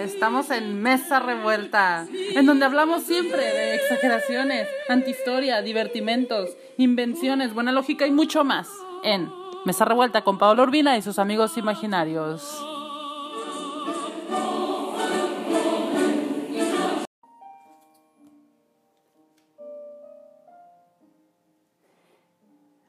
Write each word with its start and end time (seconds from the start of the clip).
Estamos 0.00 0.50
en 0.50 0.80
Mesa 0.80 1.20
Revuelta, 1.20 2.06
en 2.34 2.46
donde 2.46 2.64
hablamos 2.64 3.02
siempre 3.02 3.42
de 3.42 3.74
exageraciones, 3.74 4.66
antihistoria, 4.88 5.60
divertimentos, 5.60 6.56
invenciones, 6.78 7.52
buena 7.52 7.70
lógica 7.70 8.06
y 8.06 8.10
mucho 8.10 8.42
más. 8.42 8.70
En 9.04 9.30
Mesa 9.66 9.84
Revuelta 9.84 10.24
con 10.24 10.38
Pablo 10.38 10.62
Urbina 10.62 10.96
y 10.96 11.02
sus 11.02 11.18
amigos 11.18 11.58
imaginarios. 11.58 12.64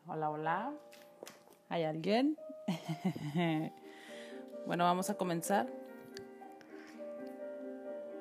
Hola, 0.07 0.29
hola. 0.29 0.71
¿Hay 1.67 1.83
alguien? 1.83 2.37
bueno, 4.65 4.85
vamos 4.85 5.09
a 5.09 5.15
comenzar. 5.15 5.80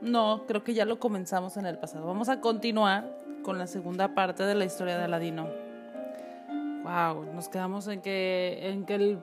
No, 0.00 0.44
creo 0.46 0.64
que 0.64 0.72
ya 0.72 0.84
lo 0.84 0.98
comenzamos 0.98 1.56
en 1.56 1.66
el 1.66 1.78
pasado. 1.78 2.06
Vamos 2.06 2.28
a 2.28 2.40
continuar 2.40 3.18
con 3.42 3.58
la 3.58 3.66
segunda 3.66 4.14
parte 4.14 4.44
de 4.44 4.54
la 4.54 4.64
historia 4.64 4.96
de 4.96 5.04
Aladino. 5.04 5.48
Wow, 6.82 7.34
nos 7.34 7.48
quedamos 7.48 7.86
en 7.88 8.00
que 8.00 8.70
en 8.70 8.86
que 8.86 8.94
el 8.94 9.18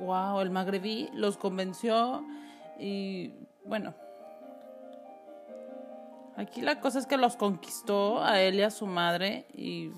wow, 0.00 0.40
el 0.40 0.50
magrebí 0.50 1.08
los 1.12 1.36
convenció 1.36 2.24
y 2.78 3.32
bueno, 3.64 3.94
aquí 6.36 6.60
la 6.60 6.80
cosa 6.80 6.98
es 6.98 7.06
que 7.06 7.16
los 7.16 7.36
conquistó 7.36 8.22
a 8.22 8.40
él 8.40 8.56
y 8.56 8.62
a 8.62 8.70
su 8.70 8.86
madre 8.86 9.46
y 9.54 9.92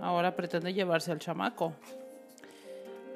ahora 0.00 0.36
pretende 0.36 0.72
llevarse 0.72 1.10
al 1.10 1.18
chamaco. 1.18 1.72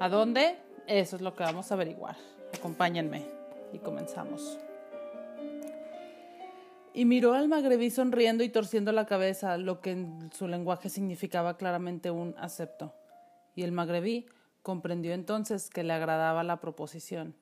¿A 0.01 0.09
dónde? 0.09 0.59
Eso 0.87 1.16
es 1.16 1.23
lo 1.23 1.34
que 1.34 1.45
vamos 1.45 1.70
a 1.70 1.74
averiguar. 1.74 2.16
Acompáñenme 2.54 3.24
y 3.73 3.78
comenzamos. 3.78 4.59
Y 6.96 7.04
miró 7.04 7.34
al 7.34 7.46
magrebí 7.46 7.90
sonriendo 7.90 8.42
y 8.42 8.48
torciendo 8.48 8.90
la 8.90 9.04
cabeza, 9.04 9.58
lo 9.58 9.82
que 9.82 9.90
en 9.90 10.30
su 10.32 10.48
lenguaje 10.48 10.88
significaba 10.88 11.58
claramente 11.58 12.10
un 12.10 12.34
acepto. 12.38 12.94
Y 13.54 13.64
el 13.64 13.72
magrebí 13.72 14.24
comprendió 14.62 15.12
entonces 15.12 15.68
que 15.68 15.84
le 15.84 15.92
agradaba 15.92 16.42
la 16.42 16.58
proposición 16.58 17.34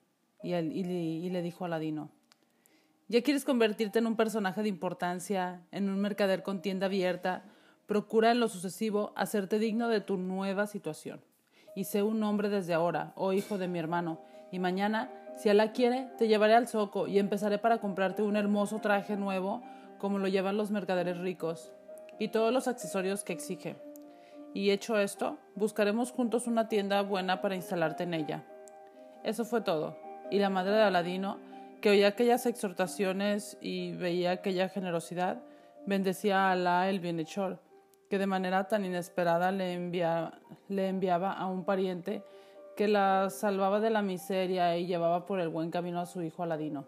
y, 0.43 0.49
le 1.29 1.41
dijo 1.41 1.63
a 1.63 1.69
Ladino, 1.69 2.11
¿ya 3.07 3.21
quieres 3.21 3.45
convertirte 3.45 3.99
en 3.99 4.07
un 4.07 4.17
personaje 4.17 4.61
de 4.61 4.67
importancia, 4.67 5.61
en 5.71 5.87
un 5.87 6.01
mercader 6.01 6.43
con 6.43 6.61
tienda 6.61 6.87
abierta? 6.87 7.45
Procura 7.85 8.31
en 8.33 8.41
lo 8.41 8.49
sucesivo 8.49 9.13
hacerte 9.15 9.57
digno 9.57 9.87
de 9.87 10.01
tu 10.01 10.17
nueva 10.17 10.67
situación. 10.67 11.21
Y 11.77 11.85
sé 11.85 12.03
un 12.03 12.21
hombre 12.23 12.49
desde 12.49 12.73
ahora, 12.73 13.13
oh 13.15 13.31
hijo 13.31 13.57
de 13.57 13.69
mi 13.69 13.79
hermano, 13.79 14.19
y 14.51 14.59
mañana 14.59 15.09
si 15.35 15.49
Alá 15.49 15.71
quiere, 15.73 16.09
te 16.17 16.27
llevaré 16.27 16.55
al 16.55 16.67
zoco 16.67 17.07
y 17.07 17.19
empezaré 17.19 17.57
para 17.57 17.79
comprarte 17.79 18.23
un 18.23 18.37
hermoso 18.37 18.79
traje 18.79 19.17
nuevo 19.17 19.61
como 19.97 20.17
lo 20.17 20.27
llevan 20.27 20.57
los 20.57 20.71
mercaderes 20.71 21.17
ricos 21.17 21.71
y 22.19 22.29
todos 22.29 22.53
los 22.53 22.67
accesorios 22.67 23.23
que 23.23 23.33
exige. 23.33 23.75
Y 24.53 24.71
hecho 24.71 24.97
esto, 24.97 25.37
buscaremos 25.55 26.11
juntos 26.11 26.47
una 26.47 26.69
tienda 26.69 27.01
buena 27.01 27.41
para 27.41 27.55
instalarte 27.55 28.03
en 28.03 28.13
ella. 28.13 28.45
Eso 29.23 29.43
fue 29.43 29.59
todo. 29.59 29.97
Y 30.31 30.39
la 30.39 30.49
madre 30.49 30.71
de 30.71 30.83
Aladino, 30.83 31.39
que 31.81 31.89
oía 31.89 32.07
aquellas 32.07 32.45
exhortaciones 32.45 33.57
y 33.59 33.91
veía 33.91 34.31
aquella 34.31 34.69
generosidad, 34.69 35.41
bendecía 35.85 36.47
a 36.47 36.51
Alá 36.53 36.89
el 36.89 37.01
bienhechor, 37.01 37.59
que 38.09 38.17
de 38.17 38.27
manera 38.27 38.69
tan 38.69 38.85
inesperada 38.85 39.51
le, 39.51 39.77
le 40.69 40.87
enviaba 40.87 41.33
a 41.33 41.47
un 41.47 41.65
pariente 41.65 42.23
que 42.75 42.87
la 42.87 43.29
salvaba 43.29 43.79
de 43.79 43.89
la 43.89 44.01
miseria 44.01 44.77
y 44.77 44.85
llevaba 44.85 45.25
por 45.25 45.39
el 45.39 45.49
buen 45.49 45.71
camino 45.71 45.99
a 45.99 46.05
su 46.05 46.21
hijo 46.21 46.43
Aladino. 46.43 46.85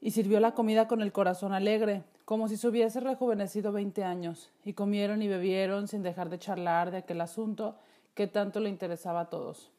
Y 0.00 0.10
sirvió 0.10 0.38
la 0.40 0.52
comida 0.52 0.86
con 0.86 1.00
el 1.00 1.12
corazón 1.12 1.52
alegre, 1.52 2.04
como 2.24 2.48
si 2.48 2.56
se 2.56 2.68
hubiese 2.68 3.00
rejuvenecido 3.00 3.72
veinte 3.72 4.04
años, 4.04 4.52
y 4.64 4.74
comieron 4.74 5.22
y 5.22 5.28
bebieron 5.28 5.88
sin 5.88 6.02
dejar 6.02 6.28
de 6.28 6.38
charlar 6.38 6.90
de 6.90 6.98
aquel 6.98 7.20
asunto 7.20 7.76
que 8.14 8.26
tanto 8.26 8.60
le 8.60 8.68
interesaba 8.68 9.20
a 9.20 9.30
todos. 9.30 9.70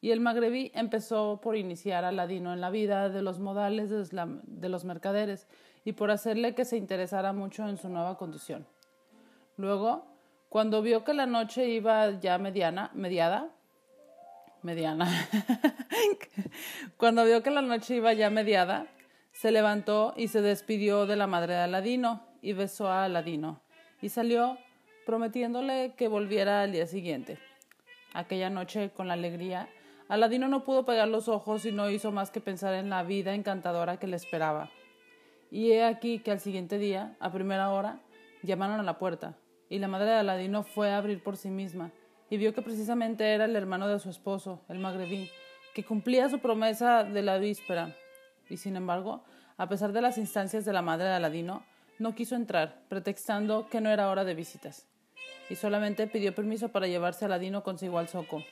Y 0.00 0.10
el 0.10 0.20
magrebí 0.20 0.72
empezó 0.74 1.40
por 1.40 1.56
iniciar 1.56 2.04
a 2.04 2.08
Aladino 2.08 2.52
en 2.52 2.60
la 2.60 2.70
vida 2.70 3.08
de 3.08 3.22
los 3.22 3.38
modales 3.38 3.88
de 3.90 4.68
los 4.68 4.84
mercaderes 4.84 5.46
y 5.84 5.92
por 5.92 6.10
hacerle 6.10 6.54
que 6.54 6.64
se 6.64 6.76
interesara 6.76 7.32
mucho 7.32 7.68
en 7.68 7.76
su 7.76 7.88
nueva 7.88 8.18
condición. 8.18 8.66
Luego 9.56 10.11
cuando 10.52 10.82
vio 10.82 11.02
que 11.02 11.14
la 11.14 11.24
noche 11.24 11.66
iba 11.70 12.10
ya 12.20 12.36
mediana, 12.36 12.90
mediada, 12.92 13.48
mediana, 14.60 15.08
cuando 16.98 17.24
vio 17.24 17.42
que 17.42 17.50
la 17.50 17.62
noche 17.62 17.96
iba 17.96 18.12
ya 18.12 18.28
mediada, 18.28 18.86
se 19.32 19.50
levantó 19.50 20.12
y 20.14 20.28
se 20.28 20.42
despidió 20.42 21.06
de 21.06 21.16
la 21.16 21.26
madre 21.26 21.54
de 21.54 21.60
Aladino 21.60 22.26
y 22.42 22.52
besó 22.52 22.88
a 22.88 23.04
Aladino 23.04 23.62
y 24.02 24.10
salió 24.10 24.58
prometiéndole 25.06 25.94
que 25.96 26.06
volviera 26.06 26.60
al 26.60 26.72
día 26.72 26.86
siguiente. 26.86 27.38
Aquella 28.12 28.50
noche, 28.50 28.90
con 28.90 29.08
la 29.08 29.14
alegría, 29.14 29.70
Aladino 30.06 30.48
no 30.48 30.64
pudo 30.64 30.84
pegar 30.84 31.08
los 31.08 31.28
ojos 31.28 31.64
y 31.64 31.72
no 31.72 31.88
hizo 31.88 32.12
más 32.12 32.30
que 32.30 32.42
pensar 32.42 32.74
en 32.74 32.90
la 32.90 33.02
vida 33.04 33.32
encantadora 33.32 33.96
que 33.96 34.06
le 34.06 34.16
esperaba. 34.16 34.68
Y 35.50 35.72
he 35.72 35.82
aquí 35.82 36.18
que 36.18 36.30
al 36.30 36.40
siguiente 36.40 36.76
día, 36.76 37.16
a 37.20 37.32
primera 37.32 37.70
hora, 37.70 38.00
llamaron 38.42 38.80
a 38.80 38.82
la 38.82 38.98
puerta 38.98 39.34
y 39.72 39.78
la 39.78 39.88
madre 39.88 40.10
de 40.10 40.16
Aladino 40.16 40.64
fue 40.64 40.90
a 40.90 40.98
abrir 40.98 41.22
por 41.22 41.38
sí 41.38 41.48
misma 41.48 41.92
y 42.28 42.36
vio 42.36 42.52
que 42.52 42.60
precisamente 42.60 43.32
era 43.32 43.46
el 43.46 43.56
hermano 43.56 43.88
de 43.88 43.98
su 44.00 44.10
esposo, 44.10 44.60
el 44.68 44.78
magrebí, 44.78 45.30
que 45.72 45.82
cumplía 45.82 46.28
su 46.28 46.40
promesa 46.40 47.04
de 47.04 47.22
la 47.22 47.38
víspera. 47.38 47.96
Y 48.50 48.58
sin 48.58 48.76
embargo, 48.76 49.24
a 49.56 49.70
pesar 49.70 49.94
de 49.94 50.02
las 50.02 50.18
instancias 50.18 50.66
de 50.66 50.74
la 50.74 50.82
madre 50.82 51.06
de 51.06 51.14
Aladino, 51.14 51.64
no 51.98 52.14
quiso 52.14 52.36
entrar, 52.36 52.82
pretextando 52.90 53.66
que 53.70 53.80
no 53.80 53.88
era 53.88 54.10
hora 54.10 54.24
de 54.24 54.34
visitas, 54.34 54.86
y 55.48 55.56
solamente 55.56 56.06
pidió 56.06 56.34
permiso 56.34 56.68
para 56.68 56.86
llevarse 56.86 57.24
a 57.24 57.28
Aladino 57.28 57.62
consigo 57.62 57.98
al 57.98 58.08
zoco. 58.08 58.42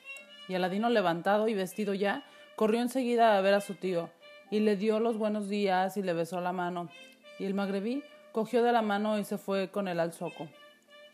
Y 0.48 0.54
Aladino, 0.54 0.88
levantado 0.88 1.48
y 1.48 1.54
vestido 1.54 1.92
ya, 1.92 2.24
corrió 2.56 2.80
enseguida 2.80 3.36
a 3.36 3.40
ver 3.42 3.52
a 3.52 3.60
su 3.60 3.74
tío, 3.74 4.08
y 4.50 4.60
le 4.60 4.74
dio 4.74 5.00
los 5.00 5.18
buenos 5.18 5.50
días 5.50 5.98
y 5.98 6.02
le 6.02 6.14
besó 6.14 6.40
la 6.40 6.52
mano. 6.52 6.88
Y 7.38 7.44
el 7.44 7.52
magrebí 7.52 8.04
cogió 8.32 8.62
de 8.62 8.72
la 8.72 8.80
mano 8.80 9.18
y 9.18 9.24
se 9.24 9.36
fue 9.36 9.68
con 9.68 9.86
él 9.86 10.00
al 10.00 10.14
zoco 10.14 10.48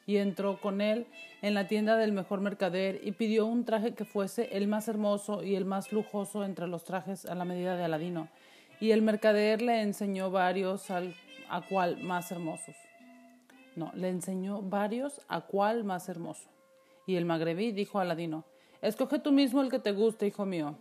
y 0.07 0.19
entró 0.19 0.61
con 0.61 0.81
él 0.81 1.07
en 1.43 1.55
la 1.55 1.67
tienda 1.67 1.97
del 1.97 2.13
mejor 2.13 2.41
mercader 2.41 3.01
y 3.03 3.13
pidió 3.13 3.47
un 3.47 3.65
traje 3.65 3.95
que 3.95 4.05
fuese 4.05 4.57
el 4.57 4.69
más 4.69 4.89
hermoso 4.89 5.43
y 5.43 5.57
el 5.57 5.65
más 5.65 5.93
lujoso 5.93 6.45
entre 6.45 6.69
los 6.69 6.85
trajes 6.85 7.27
a 7.27 7.35
la 7.35 7.45
medida 7.45 7.77
de 7.77 7.85
Aladino. 7.85 8.29
Y 8.81 8.93
el 8.93 9.03
mercader 9.03 9.63
le 9.63 9.83
enseñó 9.83 10.31
varios 10.31 10.91
al, 10.91 11.15
a 11.49 11.63
cuál 11.63 12.03
más 12.03 12.31
hermosos. 12.31 12.77
No, 13.75 13.91
le 13.95 14.09
enseñó 14.09 14.63
varios 14.63 15.21
a 15.29 15.43
cuál 15.43 15.85
más 15.85 16.09
hermoso. 16.09 16.49
Y 17.07 17.17
el 17.17 17.25
magrebí 17.25 17.73
dijo 17.73 17.99
a 17.99 18.03
Aladino, 18.03 18.45
escoge 18.81 19.19
tú 19.19 19.33
mismo 19.33 19.61
el 19.61 19.71
que 19.71 19.79
te 19.79 19.93
guste, 19.93 20.27
hijo 20.27 20.47
mío. 20.47 20.77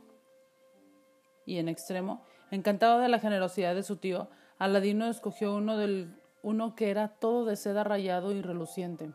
Y 1.45 1.57
en 1.57 1.67
extremo, 1.67 2.23
encantado 2.51 2.99
de 2.99 3.09
la 3.09 3.19
generosidad 3.19 3.75
de 3.75 3.83
su 3.83 3.97
tío, 3.97 4.29
Aladino 4.57 5.07
escogió 5.07 5.55
uno 5.55 5.77
del 5.77 6.15
uno 6.45 6.75
que 6.75 6.91
era 6.91 7.07
todo 7.07 7.43
de 7.43 7.55
seda 7.55 7.83
rayado 7.83 8.31
y 8.31 8.39
reluciente. 8.43 9.11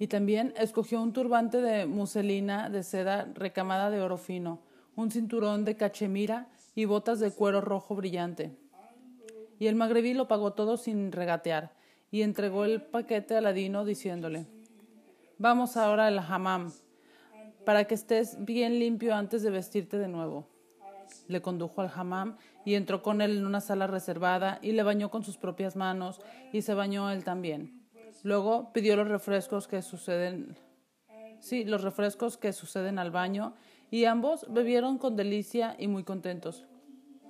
Y 0.00 0.08
también 0.08 0.52
escogió 0.56 1.00
un 1.00 1.12
turbante 1.12 1.62
de 1.62 1.86
muselina 1.86 2.68
de 2.68 2.82
seda 2.82 3.30
recamada 3.34 3.88
de 3.88 4.00
oro 4.00 4.18
fino, 4.18 4.58
un 4.96 5.12
cinturón 5.12 5.64
de 5.64 5.76
cachemira 5.76 6.48
y 6.74 6.86
botas 6.86 7.20
de 7.20 7.30
cuero 7.30 7.60
rojo 7.60 7.94
brillante. 7.94 8.50
Y 9.60 9.68
el 9.68 9.76
magrebí 9.76 10.12
lo 10.12 10.26
pagó 10.26 10.54
todo 10.54 10.76
sin 10.76 11.12
regatear, 11.12 11.72
y 12.10 12.22
entregó 12.22 12.64
el 12.64 12.82
paquete 12.82 13.36
a 13.36 13.40
Ladino 13.40 13.84
diciéndole 13.84 14.46
Vamos 15.38 15.76
ahora 15.76 16.08
al 16.08 16.18
hammam, 16.18 16.72
para 17.64 17.84
que 17.84 17.94
estés 17.94 18.44
bien 18.44 18.80
limpio 18.80 19.14
antes 19.14 19.44
de 19.44 19.50
vestirte 19.50 19.98
de 19.98 20.08
nuevo. 20.08 20.48
Le 21.28 21.42
condujo 21.42 21.80
al 21.80 21.90
hammam 21.94 22.36
y 22.64 22.74
entró 22.74 23.02
con 23.02 23.20
él 23.20 23.38
en 23.38 23.46
una 23.46 23.60
sala 23.60 23.86
reservada 23.86 24.58
y 24.62 24.72
le 24.72 24.82
bañó 24.82 25.10
con 25.10 25.24
sus 25.24 25.38
propias 25.38 25.76
manos 25.76 26.20
y 26.52 26.62
se 26.62 26.74
bañó 26.74 27.10
él 27.10 27.24
también. 27.24 27.86
Luego 28.22 28.72
pidió 28.72 28.96
los 28.96 29.08
refrescos 29.08 29.68
que 29.68 29.82
suceden, 29.82 30.56
sí, 31.40 31.64
los 31.64 31.82
refrescos 31.82 32.36
que 32.36 32.52
suceden 32.52 32.98
al 32.98 33.10
baño 33.10 33.54
y 33.90 34.04
ambos 34.04 34.46
bebieron 34.48 34.98
con 34.98 35.16
delicia 35.16 35.76
y 35.78 35.86
muy 35.86 36.02
contentos. 36.02 36.66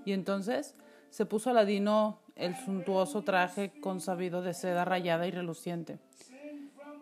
Y 0.04 0.12
entonces 0.12 0.74
se 1.10 1.26
puso 1.26 1.50
Aladino 1.50 2.20
el 2.34 2.56
suntuoso 2.56 3.22
traje 3.22 3.72
consabido 3.80 4.42
de 4.42 4.54
seda 4.54 4.84
rayada 4.84 5.26
y 5.26 5.30
reluciente. 5.30 5.98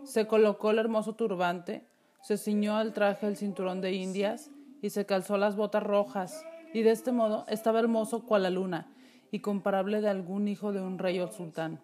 Se 0.05 0.26
colocó 0.26 0.71
el 0.71 0.79
hermoso 0.79 1.15
turbante, 1.15 1.87
se 2.23 2.37
ciñó 2.37 2.76
al 2.76 2.93
traje 2.93 3.26
el 3.26 3.37
cinturón 3.37 3.81
de 3.81 3.93
indias 3.93 4.50
y 4.82 4.91
se 4.91 5.06
calzó 5.06 5.37
las 5.37 5.56
botas 5.56 5.82
rojas 5.82 6.44
y 6.75 6.82
de 6.82 6.91
este 6.91 7.12
modo 7.12 7.47
estaba 7.49 7.79
hermoso 7.79 8.25
cual 8.25 8.43
la 8.43 8.50
luna, 8.50 8.88
y 9.31 9.38
comparable 9.38 10.00
de 10.00 10.11
algún 10.11 10.49
hijo 10.49 10.73
de 10.73 10.82
un 10.82 10.99
rey 10.99 11.21
o 11.21 11.31
sultán. 11.31 11.81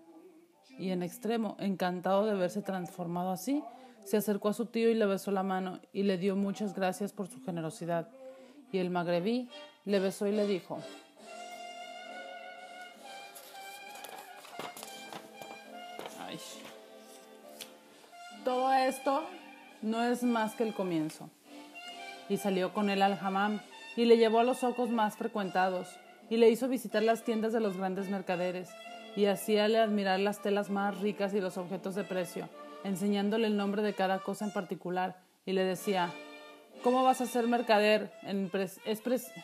Y 0.78 0.90
en 0.90 1.02
extremo, 1.02 1.56
encantado 1.60 2.26
de 2.26 2.34
verse 2.34 2.60
transformado 2.60 3.30
así, 3.30 3.62
se 4.04 4.16
acercó 4.16 4.48
a 4.48 4.52
su 4.52 4.66
tío 4.66 4.90
y 4.90 4.94
le 4.94 5.06
besó 5.06 5.30
la 5.30 5.44
mano 5.44 5.78
y 5.92 6.02
le 6.02 6.18
dio 6.18 6.34
muchas 6.34 6.74
gracias 6.74 7.12
por 7.12 7.28
su 7.28 7.40
generosidad. 7.42 8.08
Y 8.72 8.78
el 8.78 8.90
magrebí 8.90 9.48
le 9.84 10.00
besó 10.00 10.26
y 10.26 10.32
le 10.32 10.46
dijo, 10.46 10.80
Ay. 16.26 16.38
Todo 18.44 18.72
esto 18.72 19.22
no 19.82 20.02
es 20.02 20.24
más 20.24 20.54
que 20.56 20.64
el 20.64 20.74
comienzo. 20.74 21.30
Y 22.28 22.38
salió 22.38 22.72
con 22.72 22.90
él 22.90 23.02
al 23.02 23.18
hammam 23.20 23.60
y 24.00 24.06
le 24.06 24.16
llevó 24.16 24.38
a 24.38 24.44
los 24.44 24.64
ojos 24.64 24.88
más 24.88 25.18
frecuentados 25.18 25.86
y 26.30 26.38
le 26.38 26.48
hizo 26.48 26.68
visitar 26.68 27.02
las 27.02 27.22
tiendas 27.22 27.52
de 27.52 27.60
los 27.60 27.76
grandes 27.76 28.08
mercaderes 28.08 28.70
y 29.14 29.26
hacíale 29.26 29.78
admirar 29.78 30.18
las 30.20 30.40
telas 30.40 30.70
más 30.70 30.98
ricas 31.02 31.34
y 31.34 31.40
los 31.42 31.58
objetos 31.58 31.96
de 31.96 32.04
precio, 32.04 32.48
enseñándole 32.82 33.46
el 33.46 33.58
nombre 33.58 33.82
de 33.82 33.92
cada 33.92 34.20
cosa 34.20 34.46
en 34.46 34.52
particular 34.54 35.20
y 35.44 35.52
le 35.52 35.64
decía, 35.64 36.14
¿cómo 36.82 37.04
vas 37.04 37.20
a 37.20 37.26
ser 37.26 37.46
mercader? 37.46 38.10
En 38.22 38.50
es 38.54 39.00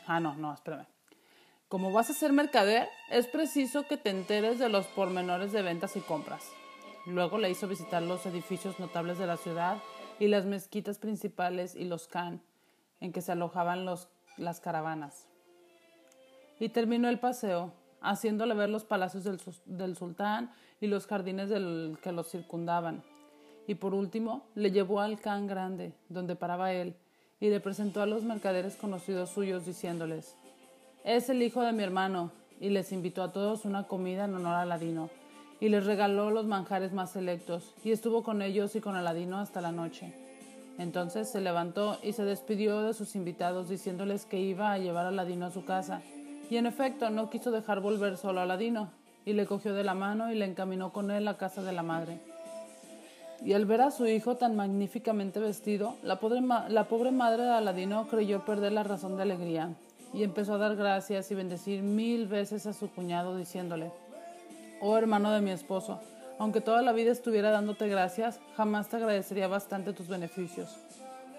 ah, 0.07 0.21
no, 0.21 0.37
no, 0.37 0.55
espérame. 0.55 0.87
Como 1.69 1.93
vas 1.93 2.09
a 2.09 2.15
ser 2.15 2.33
mercader, 2.33 2.89
es 3.11 3.27
preciso 3.27 3.87
que 3.87 3.99
te 3.99 4.09
enteres 4.09 4.59
de 4.59 4.71
los 4.71 4.87
pormenores 4.87 5.53
de 5.53 5.61
ventas 5.61 5.97
y 5.97 6.01
compras. 6.01 6.51
Luego 7.05 7.37
le 7.37 7.51
hizo 7.51 7.69
visitar 7.69 8.03
los 8.03 8.25
edificios 8.25 8.81
notables 8.81 9.19
de 9.19 9.27
la 9.27 9.37
ciudad 9.37 9.83
y 10.19 10.29
las 10.29 10.47
mezquitas 10.47 10.99
principales 10.99 11.75
y 11.75 11.85
los 11.85 12.09
khan, 12.09 12.41
en 13.01 13.13
que 13.13 13.21
se 13.21 13.33
alojaban 13.33 13.85
los, 13.85 14.09
las 14.39 14.61
caravanas. 14.61 15.27
Y 16.59 16.69
terminó 16.71 17.09
el 17.09 17.19
paseo, 17.19 17.73
haciéndole 18.01 18.55
ver 18.55 18.71
los 18.71 18.85
palacios 18.85 19.25
del, 19.25 19.97
sultán 19.97 20.53
y 20.81 20.87
los 20.87 21.07
jardines 21.07 21.51
que 22.03 22.13
los 22.13 22.31
circundaban. 22.31 23.03
Y 23.67 23.75
por 23.75 23.95
último, 23.95 24.47
le 24.55 24.71
llevó 24.71 25.01
al 25.01 25.21
Khan 25.21 25.47
grande, 25.47 25.93
donde 26.09 26.37
paraba 26.37 26.73
él, 26.73 26.95
y 27.41 27.51
le 27.51 27.61
presentó 27.61 28.01
a 28.01 28.07
los 28.07 28.23
mercaderes 28.23 28.77
conocidos 28.77 29.31
suyos, 29.31 29.67
diciéndoles, 29.67 30.35
es 31.05 31.29
el 31.29 31.43
hijo 31.43 31.63
de 31.63 31.73
mi 31.73 31.83
hermano, 31.83 32.31
y 32.61 32.71
les 32.71 32.93
invitó 32.93 33.23
a 33.23 33.33
todos 33.33 33.65
una 33.65 33.87
comida 33.87 34.25
en 34.25 34.35
honor 34.35 34.55
a 34.55 34.63
Aladino, 34.63 35.11
y 35.61 35.69
les 35.69 35.85
regaló 35.85 36.31
los 36.31 36.47
manjares 36.47 36.93
más 36.93 37.11
selectos, 37.11 37.75
y 37.85 37.91
estuvo 37.91 38.23
con 38.23 38.41
ellos 38.41 38.77
y 38.77 38.81
con 38.81 38.95
Aladino 38.95 39.39
hasta 39.39 39.61
la 39.61 39.73
noche. 39.73 40.26
Entonces 40.79 41.31
se 41.31 41.41
levantó 41.41 41.99
y 42.03 42.13
se 42.13 42.25
despidió 42.25 42.83
de 42.83 42.95
sus 42.95 43.17
invitados, 43.17 43.69
diciéndoles 43.69 44.27
que 44.27 44.41
iba 44.41 44.73
a 44.73 44.79
llevar 44.79 45.07
a 45.07 45.09
Aladino 45.09 45.47
a 45.47 45.51
su 45.51 45.65
casa, 45.65 46.03
y 46.51 46.57
en 46.57 46.67
efecto 46.67 47.11
no 47.11 47.31
quiso 47.31 47.51
dejar 47.51 47.81
volver 47.81 48.17
solo 48.17 48.41
a 48.41 48.43
Aladino, 48.45 48.91
y 49.25 49.33
le 49.33 49.47
cogió 49.47 49.75
de 49.75 49.85
la 49.85 49.95
mano 49.95 50.31
y 50.31 50.37
le 50.37 50.45
encaminó 50.45 50.93
con 50.93 51.11
él 51.11 51.27
a 51.29 51.37
casa 51.37 51.63
de 51.63 51.73
la 51.73 51.83
madre. 51.83 52.21
Y 53.45 53.53
al 53.53 53.67
ver 53.67 53.81
a 53.81 53.91
su 53.91 54.07
hijo 54.07 54.37
tan 54.37 54.57
magníficamente 54.57 55.41
vestido, 55.41 55.97
la 56.03 56.21
pobre, 56.21 56.41
la 56.41 56.85
pobre 56.85 57.11
madre 57.11 57.43
de 57.43 57.51
Aladino 57.51 58.07
creyó 58.09 58.45
perder 58.45 58.73
la 58.73 58.83
razón 58.83 59.17
de 59.17 59.23
alegría 59.23 59.71
y 60.15 60.23
empezó 60.23 60.55
a 60.55 60.59
dar 60.59 60.77
gracias 60.77 61.31
y 61.31 61.35
bendecir 61.35 61.83
mil 61.83 62.29
veces 62.29 62.67
a 62.67 62.73
su 62.73 62.91
cuñado 62.91 63.37
diciéndole, 63.37 63.91
Oh 64.81 64.97
hermano 64.97 65.31
de 65.33 65.41
mi 65.41 65.51
esposo, 65.51 66.01
aunque 66.39 66.61
toda 66.61 66.83
la 66.83 66.93
vida 66.93 67.13
estuviera 67.13 67.51
dándote 67.51 67.89
gracias, 67.89 68.41
jamás 68.57 68.89
te 68.89 68.97
agradecería 68.97 69.49
bastante 69.49 69.93
tus 69.93 70.09
beneficios. 70.09 70.77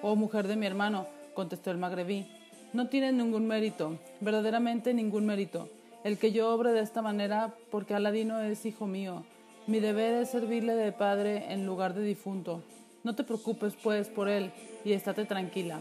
Oh 0.01 0.15
mujer 0.15 0.47
de 0.47 0.55
mi 0.55 0.65
hermano, 0.65 1.07
contestó 1.33 1.71
el 1.71 1.77
magrebí, 1.77 2.27
no 2.73 2.87
tienes 2.87 3.13
ningún 3.13 3.47
mérito, 3.47 3.97
verdaderamente 4.19 4.93
ningún 4.93 5.25
mérito, 5.25 5.69
el 6.03 6.17
que 6.17 6.31
yo 6.31 6.53
obre 6.53 6.71
de 6.71 6.81
esta 6.81 7.01
manera 7.01 7.53
porque 7.71 7.93
Aladino 7.93 8.39
es 8.41 8.65
hijo 8.65 8.87
mío. 8.87 9.23
Mi 9.67 9.79
deber 9.79 10.15
es 10.15 10.29
servirle 10.29 10.75
de 10.75 10.91
padre 10.91 11.51
en 11.51 11.65
lugar 11.65 11.93
de 11.93 12.01
difunto. 12.01 12.63
No 13.03 13.15
te 13.15 13.23
preocupes, 13.23 13.73
pues, 13.81 14.07
por 14.07 14.29
él 14.29 14.51
y 14.85 14.93
estate 14.93 15.25
tranquila. 15.25 15.79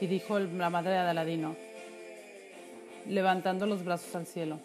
Y 0.00 0.06
dijo 0.06 0.38
la 0.38 0.70
madre 0.70 0.92
de 0.92 0.98
Aladino, 0.98 1.54
levantando 3.06 3.66
los 3.66 3.84
brazos 3.84 4.14
al 4.16 4.26
cielo. 4.26 4.58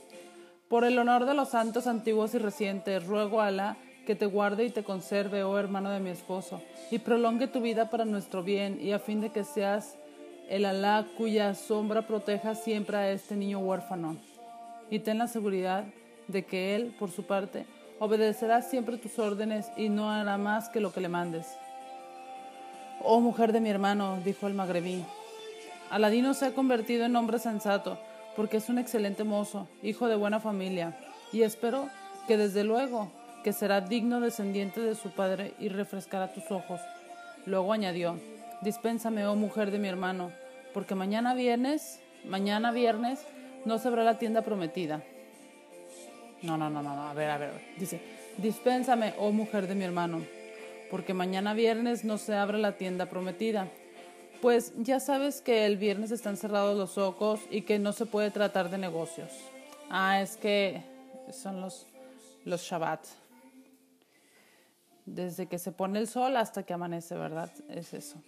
Por 0.69 0.83
el 0.83 0.99
honor 0.99 1.25
de 1.25 1.33
los 1.33 1.49
santos 1.49 1.87
antiguos 1.87 2.35
y 2.35 2.37
recientes, 2.37 3.03
ruego 3.07 3.41
a 3.41 3.47
Alá 3.47 3.77
que 4.05 4.13
te 4.13 4.27
guarde 4.27 4.65
y 4.65 4.69
te 4.69 4.83
conserve, 4.83 5.41
oh 5.41 5.57
hermano 5.57 5.89
de 5.89 5.99
mi 5.99 6.11
esposo, 6.11 6.61
y 6.91 6.99
prolongue 6.99 7.47
tu 7.47 7.59
vida 7.59 7.89
para 7.89 8.05
nuestro 8.05 8.43
bien, 8.43 8.79
y 8.79 8.91
a 8.91 8.99
fin 8.99 9.19
de 9.19 9.31
que 9.31 9.43
seas 9.43 9.97
el 10.47 10.65
Alá 10.65 11.07
cuya 11.17 11.55
sombra 11.55 12.03
proteja 12.03 12.53
siempre 12.53 12.97
a 12.97 13.11
este 13.11 13.35
niño 13.35 13.57
huérfano. 13.57 14.17
Y 14.91 14.99
ten 14.99 15.17
la 15.17 15.27
seguridad 15.27 15.85
de 16.27 16.45
que 16.45 16.75
él, 16.75 16.95
por 16.99 17.09
su 17.09 17.23
parte, 17.23 17.65
obedecerá 17.97 18.61
siempre 18.61 18.97
tus 18.97 19.17
órdenes 19.17 19.71
y 19.75 19.89
no 19.89 20.11
hará 20.11 20.37
más 20.37 20.69
que 20.69 20.81
lo 20.81 20.93
que 20.93 21.01
le 21.01 21.09
mandes. 21.09 21.47
Oh 23.03 23.19
mujer 23.21 23.53
de 23.53 23.59
mi 23.59 23.71
hermano, 23.71 24.19
dijo 24.23 24.45
el 24.45 24.53
magrebí, 24.53 25.03
Aladino 25.89 26.35
se 26.35 26.45
ha 26.45 26.53
convertido 26.53 27.05
en 27.05 27.15
hombre 27.15 27.39
sensato, 27.39 27.97
porque 28.39 28.55
es 28.55 28.69
un 28.69 28.79
excelente 28.79 29.25
mozo, 29.25 29.67
hijo 29.83 30.07
de 30.07 30.15
buena 30.15 30.39
familia, 30.39 30.97
y 31.33 31.41
espero 31.41 31.89
que 32.25 32.37
desde 32.37 32.63
luego 32.63 33.11
que 33.43 33.51
será 33.51 33.81
digno 33.81 34.21
descendiente 34.21 34.79
de 34.79 34.95
su 34.95 35.11
padre 35.11 35.51
y 35.59 35.67
refrescará 35.67 36.31
tus 36.31 36.49
ojos. 36.49 36.79
Luego 37.45 37.73
añadió, 37.73 38.17
dispénsame, 38.61 39.25
oh 39.25 39.35
mujer 39.35 39.71
de 39.71 39.79
mi 39.79 39.89
hermano, 39.89 40.31
porque 40.73 40.95
mañana 40.95 41.33
viernes, 41.33 41.99
mañana 42.23 42.71
viernes, 42.71 43.19
no 43.65 43.77
se 43.77 43.89
abre 43.89 44.05
la 44.05 44.17
tienda 44.17 44.41
prometida. 44.41 45.03
No, 46.41 46.57
no, 46.57 46.69
no, 46.69 46.81
no, 46.81 47.09
a 47.09 47.13
ver, 47.13 47.31
a 47.31 47.37
ver. 47.37 47.51
Dice, 47.77 47.99
dispénsame, 48.37 49.15
oh 49.17 49.33
mujer 49.33 49.67
de 49.67 49.75
mi 49.75 49.83
hermano, 49.83 50.21
porque 50.89 51.13
mañana 51.13 51.53
viernes 51.53 52.05
no 52.05 52.17
se 52.17 52.35
abre 52.35 52.57
la 52.57 52.77
tienda 52.77 53.07
prometida. 53.07 53.67
Pues 54.41 54.73
ya 54.77 55.01
sabes 55.01 55.41
que 55.41 55.65
el 55.65 55.75
viernes 55.75 56.11
están 56.11 56.37
cerrados 56.37 56.77
los 56.77 56.97
ojos 56.97 57.41
y 57.51 57.63
que 57.63 57.77
no 57.77 57.91
se 57.91 58.05
puede 58.05 58.31
tratar 58.31 58.69
de 58.69 58.77
negocios. 58.77 59.29
Ah, 59.89 60.21
es 60.21 60.37
que 60.37 60.81
son 61.31 61.59
los, 61.59 61.87
los 62.45 62.61
Shabbat. 62.61 63.05
Desde 65.05 65.47
que 65.47 65.59
se 65.59 65.73
pone 65.73 65.99
el 65.99 66.07
sol 66.07 66.37
hasta 66.37 66.63
que 66.63 66.73
amanece, 66.73 67.15
¿verdad? 67.15 67.51
Es 67.67 67.93
eso. 67.93 68.23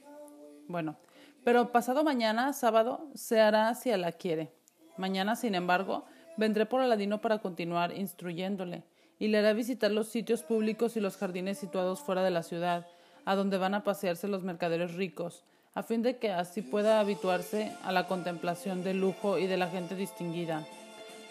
Bueno, 0.68 0.98
pero 1.46 1.72
pasado 1.72 2.04
mañana, 2.04 2.52
sábado, 2.52 3.08
se 3.16 3.40
hará 3.40 3.74
si 3.74 3.96
la 3.96 4.12
quiere. 4.12 4.52
Mañana, 4.98 5.38
sin 5.38 5.56
embargo, 5.56 6.06
vendré 6.36 6.66
por 6.66 6.82
Aladino 6.82 7.22
para 7.22 7.40
continuar 7.40 7.98
instruyéndole 7.98 8.84
y 9.18 9.30
le 9.30 9.38
haré 9.38 9.54
visitar 9.54 9.92
los 9.92 10.10
sitios 10.10 10.44
públicos 10.44 10.98
y 10.98 11.00
los 11.00 11.16
jardines 11.16 11.58
situados 11.58 12.02
fuera 12.02 12.22
de 12.24 12.32
la 12.32 12.44
ciudad, 12.44 12.88
a 13.24 13.36
donde 13.36 13.58
van 13.58 13.76
a 13.76 13.84
pasearse 13.84 14.28
los 14.28 14.44
mercaderes 14.44 14.96
ricos, 14.96 15.46
a 15.74 15.84
fin 15.84 16.02
de 16.02 16.18
que 16.18 16.32
así 16.32 16.62
pueda 16.62 17.00
habituarse 17.00 17.72
a 17.84 17.92
la 17.92 18.08
contemplación 18.08 18.84
del 18.84 19.00
lujo 19.00 19.38
y 19.38 19.48
de 19.48 19.58
la 19.58 19.70
gente 19.70 19.96
distinguida, 19.96 20.66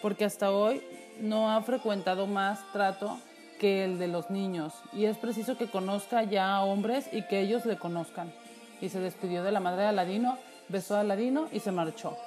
porque 0.01 0.25
hasta 0.25 0.51
hoy 0.51 0.81
no 1.19 1.51
ha 1.51 1.61
frecuentado 1.61 2.25
más 2.25 2.59
trato 2.71 3.19
que 3.59 3.85
el 3.85 3.99
de 3.99 4.07
los 4.07 4.31
niños, 4.31 4.73
y 4.93 5.05
es 5.05 5.17
preciso 5.17 5.57
que 5.57 5.67
conozca 5.67 6.23
ya 6.23 6.55
a 6.55 6.63
hombres 6.63 7.07
y 7.11 7.21
que 7.27 7.39
ellos 7.39 7.65
le 7.65 7.77
conozcan. 7.77 8.33
Y 8.81 8.89
se 8.89 8.99
despidió 8.99 9.43
de 9.43 9.51
la 9.51 9.59
madre 9.59 9.83
de 9.83 9.89
Aladino, 9.89 10.39
besó 10.69 10.95
a 10.95 11.01
Aladino 11.01 11.47
y 11.51 11.59
se 11.59 11.71
marchó. 11.71 12.17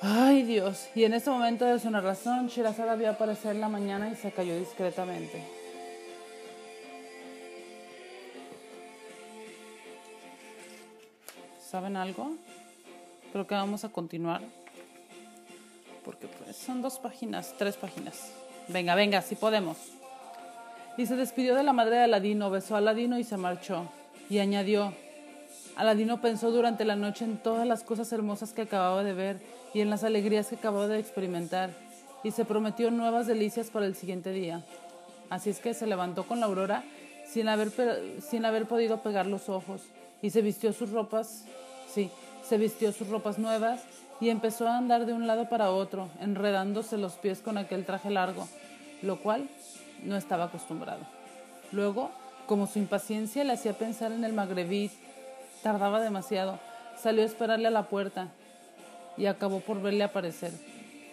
Ay 0.00 0.44
Dios, 0.44 0.88
y 0.94 1.04
en 1.04 1.12
este 1.12 1.28
momento 1.28 1.66
de 1.66 1.78
su 1.78 1.90
narración, 1.90 2.46
Shirazada 2.46 2.94
vio 2.94 3.10
aparecer 3.10 3.56
la 3.56 3.68
mañana 3.68 4.08
y 4.08 4.16
se 4.16 4.32
cayó 4.32 4.58
discretamente. 4.58 5.59
¿Saben 11.70 11.96
algo? 11.96 12.32
Creo 13.30 13.46
que 13.46 13.54
vamos 13.54 13.84
a 13.84 13.90
continuar. 13.90 14.40
Porque 16.04 16.26
pues 16.26 16.56
son 16.56 16.82
dos 16.82 16.98
páginas, 16.98 17.54
tres 17.58 17.76
páginas. 17.76 18.32
Venga, 18.66 18.96
venga, 18.96 19.22
si 19.22 19.36
podemos. 19.36 19.76
Y 20.96 21.06
se 21.06 21.14
despidió 21.14 21.54
de 21.54 21.62
la 21.62 21.72
madre 21.72 21.94
de 21.94 22.02
Aladino, 22.02 22.50
besó 22.50 22.74
a 22.74 22.78
Aladino 22.78 23.20
y 23.20 23.24
se 23.24 23.36
marchó. 23.36 23.84
Y 24.28 24.40
añadió, 24.40 24.92
Aladino 25.76 26.20
pensó 26.20 26.50
durante 26.50 26.84
la 26.84 26.96
noche 26.96 27.24
en 27.24 27.38
todas 27.38 27.68
las 27.68 27.84
cosas 27.84 28.12
hermosas 28.12 28.52
que 28.52 28.62
acababa 28.62 29.04
de 29.04 29.14
ver 29.14 29.40
y 29.72 29.80
en 29.80 29.90
las 29.90 30.02
alegrías 30.02 30.48
que 30.48 30.56
acababa 30.56 30.88
de 30.88 30.98
experimentar, 30.98 31.70
y 32.24 32.32
se 32.32 32.44
prometió 32.44 32.90
nuevas 32.90 33.28
delicias 33.28 33.70
para 33.70 33.86
el 33.86 33.94
siguiente 33.94 34.32
día. 34.32 34.64
Así 35.28 35.50
es 35.50 35.60
que 35.60 35.72
se 35.74 35.86
levantó 35.86 36.26
con 36.26 36.40
la 36.40 36.46
aurora 36.46 36.82
sin 37.28 37.48
haber, 37.48 37.70
sin 38.20 38.44
haber 38.44 38.66
podido 38.66 39.04
pegar 39.04 39.26
los 39.26 39.48
ojos 39.48 39.82
y 40.22 40.30
se 40.30 40.42
vistió 40.42 40.72
sus 40.72 40.90
ropas, 40.90 41.44
sí, 41.92 42.10
se 42.46 42.58
vistió 42.58 42.92
sus 42.92 43.08
ropas 43.08 43.38
nuevas 43.38 43.82
y 44.20 44.28
empezó 44.28 44.68
a 44.68 44.76
andar 44.76 45.06
de 45.06 45.12
un 45.12 45.26
lado 45.26 45.48
para 45.48 45.70
otro, 45.70 46.08
enredándose 46.20 46.98
los 46.98 47.14
pies 47.14 47.40
con 47.40 47.56
aquel 47.56 47.86
traje 47.86 48.10
largo, 48.10 48.46
lo 49.02 49.20
cual 49.20 49.48
no 50.04 50.16
estaba 50.16 50.44
acostumbrado. 50.44 51.00
Luego, 51.72 52.10
como 52.46 52.66
su 52.66 52.78
impaciencia 52.78 53.44
le 53.44 53.52
hacía 53.52 53.72
pensar 53.72 54.12
en 54.12 54.24
el 54.24 54.32
magrebí, 54.32 54.90
tardaba 55.62 56.00
demasiado, 56.00 56.58
salió 57.00 57.22
a 57.22 57.26
esperarle 57.26 57.68
a 57.68 57.70
la 57.70 57.84
puerta 57.84 58.28
y 59.16 59.26
acabó 59.26 59.60
por 59.60 59.80
verle 59.80 60.04
aparecer. 60.04 60.52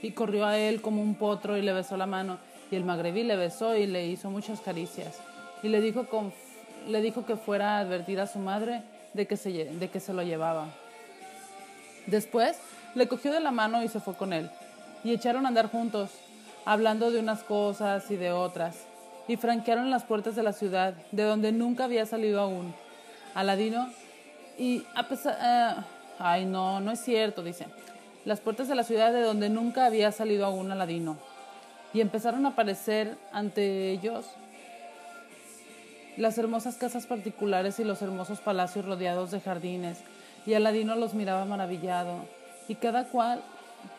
Y 0.02 0.12
corrió 0.12 0.46
a 0.46 0.58
él 0.58 0.82
como 0.82 1.02
un 1.02 1.16
potro 1.16 1.58
y 1.58 1.62
le 1.62 1.74
besó 1.74 1.98
la 1.98 2.06
mano, 2.06 2.38
y 2.70 2.76
el 2.76 2.84
magrebí 2.84 3.24
le 3.24 3.36
besó 3.36 3.76
y 3.76 3.88
le 3.88 4.08
hizo 4.08 4.30
muchas 4.30 4.60
caricias, 4.60 5.20
y 5.64 5.70
le 5.70 5.82
dijo, 5.82 6.06
le 6.88 7.02
dijo 7.02 7.26
que 7.26 7.36
fuera 7.36 7.78
a 7.78 7.80
advertir 7.80 8.20
a 8.20 8.28
su 8.28 8.40
madre 8.40 8.84
de 9.14 9.26
que 9.28 9.38
se, 9.38 9.52
de 9.52 9.90
que 9.90 10.00
se 10.00 10.14
lo 10.14 10.24
llevaba. 10.24 10.68
Después 12.06 12.58
le 12.96 13.08
cogió 13.08 13.32
de 13.32 13.40
la 13.40 13.52
mano 13.52 13.84
y 13.84 13.88
se 13.88 14.00
fue 14.00 14.16
con 14.16 14.34
él, 14.34 14.50
y 15.04 15.14
echaron 15.14 15.46
a 15.46 15.50
andar 15.50 15.70
juntos, 15.70 16.12
hablando 16.66 17.12
de 17.12 17.20
unas 17.20 17.44
cosas 17.44 18.10
y 18.12 18.16
de 18.16 18.32
otras, 18.32 18.86
y 19.28 19.36
franquearon 19.36 19.90
las 19.90 20.04
puertas 20.04 20.36
de 20.36 20.44
la 20.44 20.54
ciudad, 20.54 20.94
de 21.12 21.24
donde 21.24 21.52
nunca 21.52 21.84
había 21.84 22.06
salido 22.06 22.42
aún. 22.42 22.74
Aladino, 23.36 23.90
y 24.58 24.86
a 24.96 25.08
pesar... 25.08 25.38
eh, 25.42 25.82
ay, 26.20 26.46
no, 26.46 26.80
no 26.80 26.92
es 26.92 27.00
cierto, 27.00 27.44
dice. 27.44 27.68
Las 28.26 28.40
puertas 28.40 28.68
de 28.68 28.76
la 28.76 28.84
ciudad 28.84 29.14
de 29.14 29.22
donde 29.22 29.50
nunca 29.50 29.86
había 29.86 30.12
salido 30.12 30.46
aún 30.46 30.72
Aladino. 30.72 31.18
Y 31.94 32.02
empezaron 32.02 32.46
a 32.46 32.50
aparecer 32.50 33.16
ante 33.32 33.92
ellos 33.92 34.26
las 36.18 36.38
hermosas 36.38 36.76
casas 36.76 37.06
particulares 37.06 37.80
y 37.80 37.84
los 37.84 38.02
hermosos 38.02 38.40
palacios 38.40 38.86
rodeados 38.86 39.32
de 39.32 39.40
jardines, 39.40 40.00
y 40.46 40.54
Aladino 40.54 40.96
los 40.96 41.14
miraba 41.14 41.46
maravillado, 41.46 42.26
y 42.68 42.76
cada 42.76 43.06
cual 43.06 43.42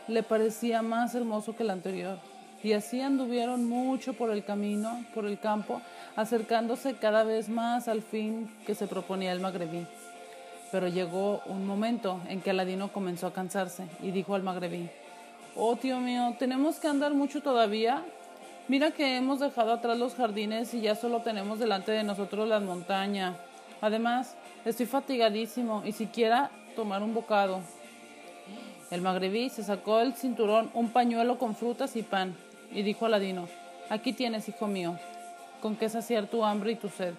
le 0.09 0.23
parecía 0.23 0.83
más 0.83 1.15
hermoso 1.15 1.57
que 1.57 1.63
el 1.63 1.71
anterior. 1.71 2.19
Y 2.63 2.73
así 2.73 3.01
anduvieron 3.01 3.69
mucho 3.69 4.15
por 4.15 4.31
el 4.31 4.45
camino, 4.45 5.05
por 5.15 5.27
el 5.27 5.39
campo, 5.39 5.81
acercándose 6.17 6.95
cada 6.95 7.23
vez 7.23 7.49
más 7.49 7.87
al 7.87 8.03
fin 8.03 8.51
que 8.67 8.75
se 8.75 8.89
proponía 8.89 9.33
el 9.33 9.41
magrebí. 9.41 9.87
Pero 10.73 10.89
llegó 10.89 11.41
un 11.47 11.67
momento 11.67 12.21
en 12.29 12.41
que 12.41 12.51
Aladino 12.51 12.93
comenzó 12.93 13.29
a 13.29 13.33
cansarse 13.33 13.85
y 14.03 14.11
dijo 14.11 14.35
al 14.35 14.43
magrebí, 14.43 14.91
Oh, 15.55 15.77
tío 15.77 15.99
mío, 16.01 16.35
¿tenemos 16.39 16.79
que 16.79 16.89
andar 16.89 17.15
mucho 17.15 17.41
todavía? 17.41 18.05
Mira 18.69 18.91
que 18.91 19.17
hemos 19.17 19.41
dejado 19.41 19.73
atrás 19.73 19.99
los 19.99 20.15
jardines 20.15 20.75
y 20.75 20.83
ya 20.83 20.95
solo 20.95 21.23
tenemos 21.23 21.59
delante 21.59 21.91
de 21.91 22.05
nosotros 22.05 22.47
la 22.47 22.61
montaña. 22.61 23.35
Además, 23.81 24.37
estoy 24.67 24.85
fatigadísimo 24.85 25.83
y 25.87 25.93
siquiera 25.93 26.51
tomar 26.77 27.03
un 27.03 27.15
bocado. 27.15 27.61
El 28.91 29.01
magrebí 29.01 29.49
se 29.49 29.65
sacó 29.65 30.01
del 30.01 30.13
cinturón 30.13 30.71
un 30.75 30.91
pañuelo 30.91 31.39
con 31.39 31.57
frutas 31.57 31.97
y 31.97 32.03
pan 32.03 32.35
y 32.71 32.83
dijo 32.83 33.07
a 33.07 33.09
Aladino, 33.09 33.49
aquí 33.89 34.13
tienes, 34.13 34.51
hijo 34.51 34.67
mío, 34.67 34.99
con 35.63 35.75
qué 35.75 35.89
saciar 35.89 36.27
tu 36.27 36.45
hambre 36.45 36.73
y 36.73 36.77
tu 36.77 36.91
sed. 36.91 37.15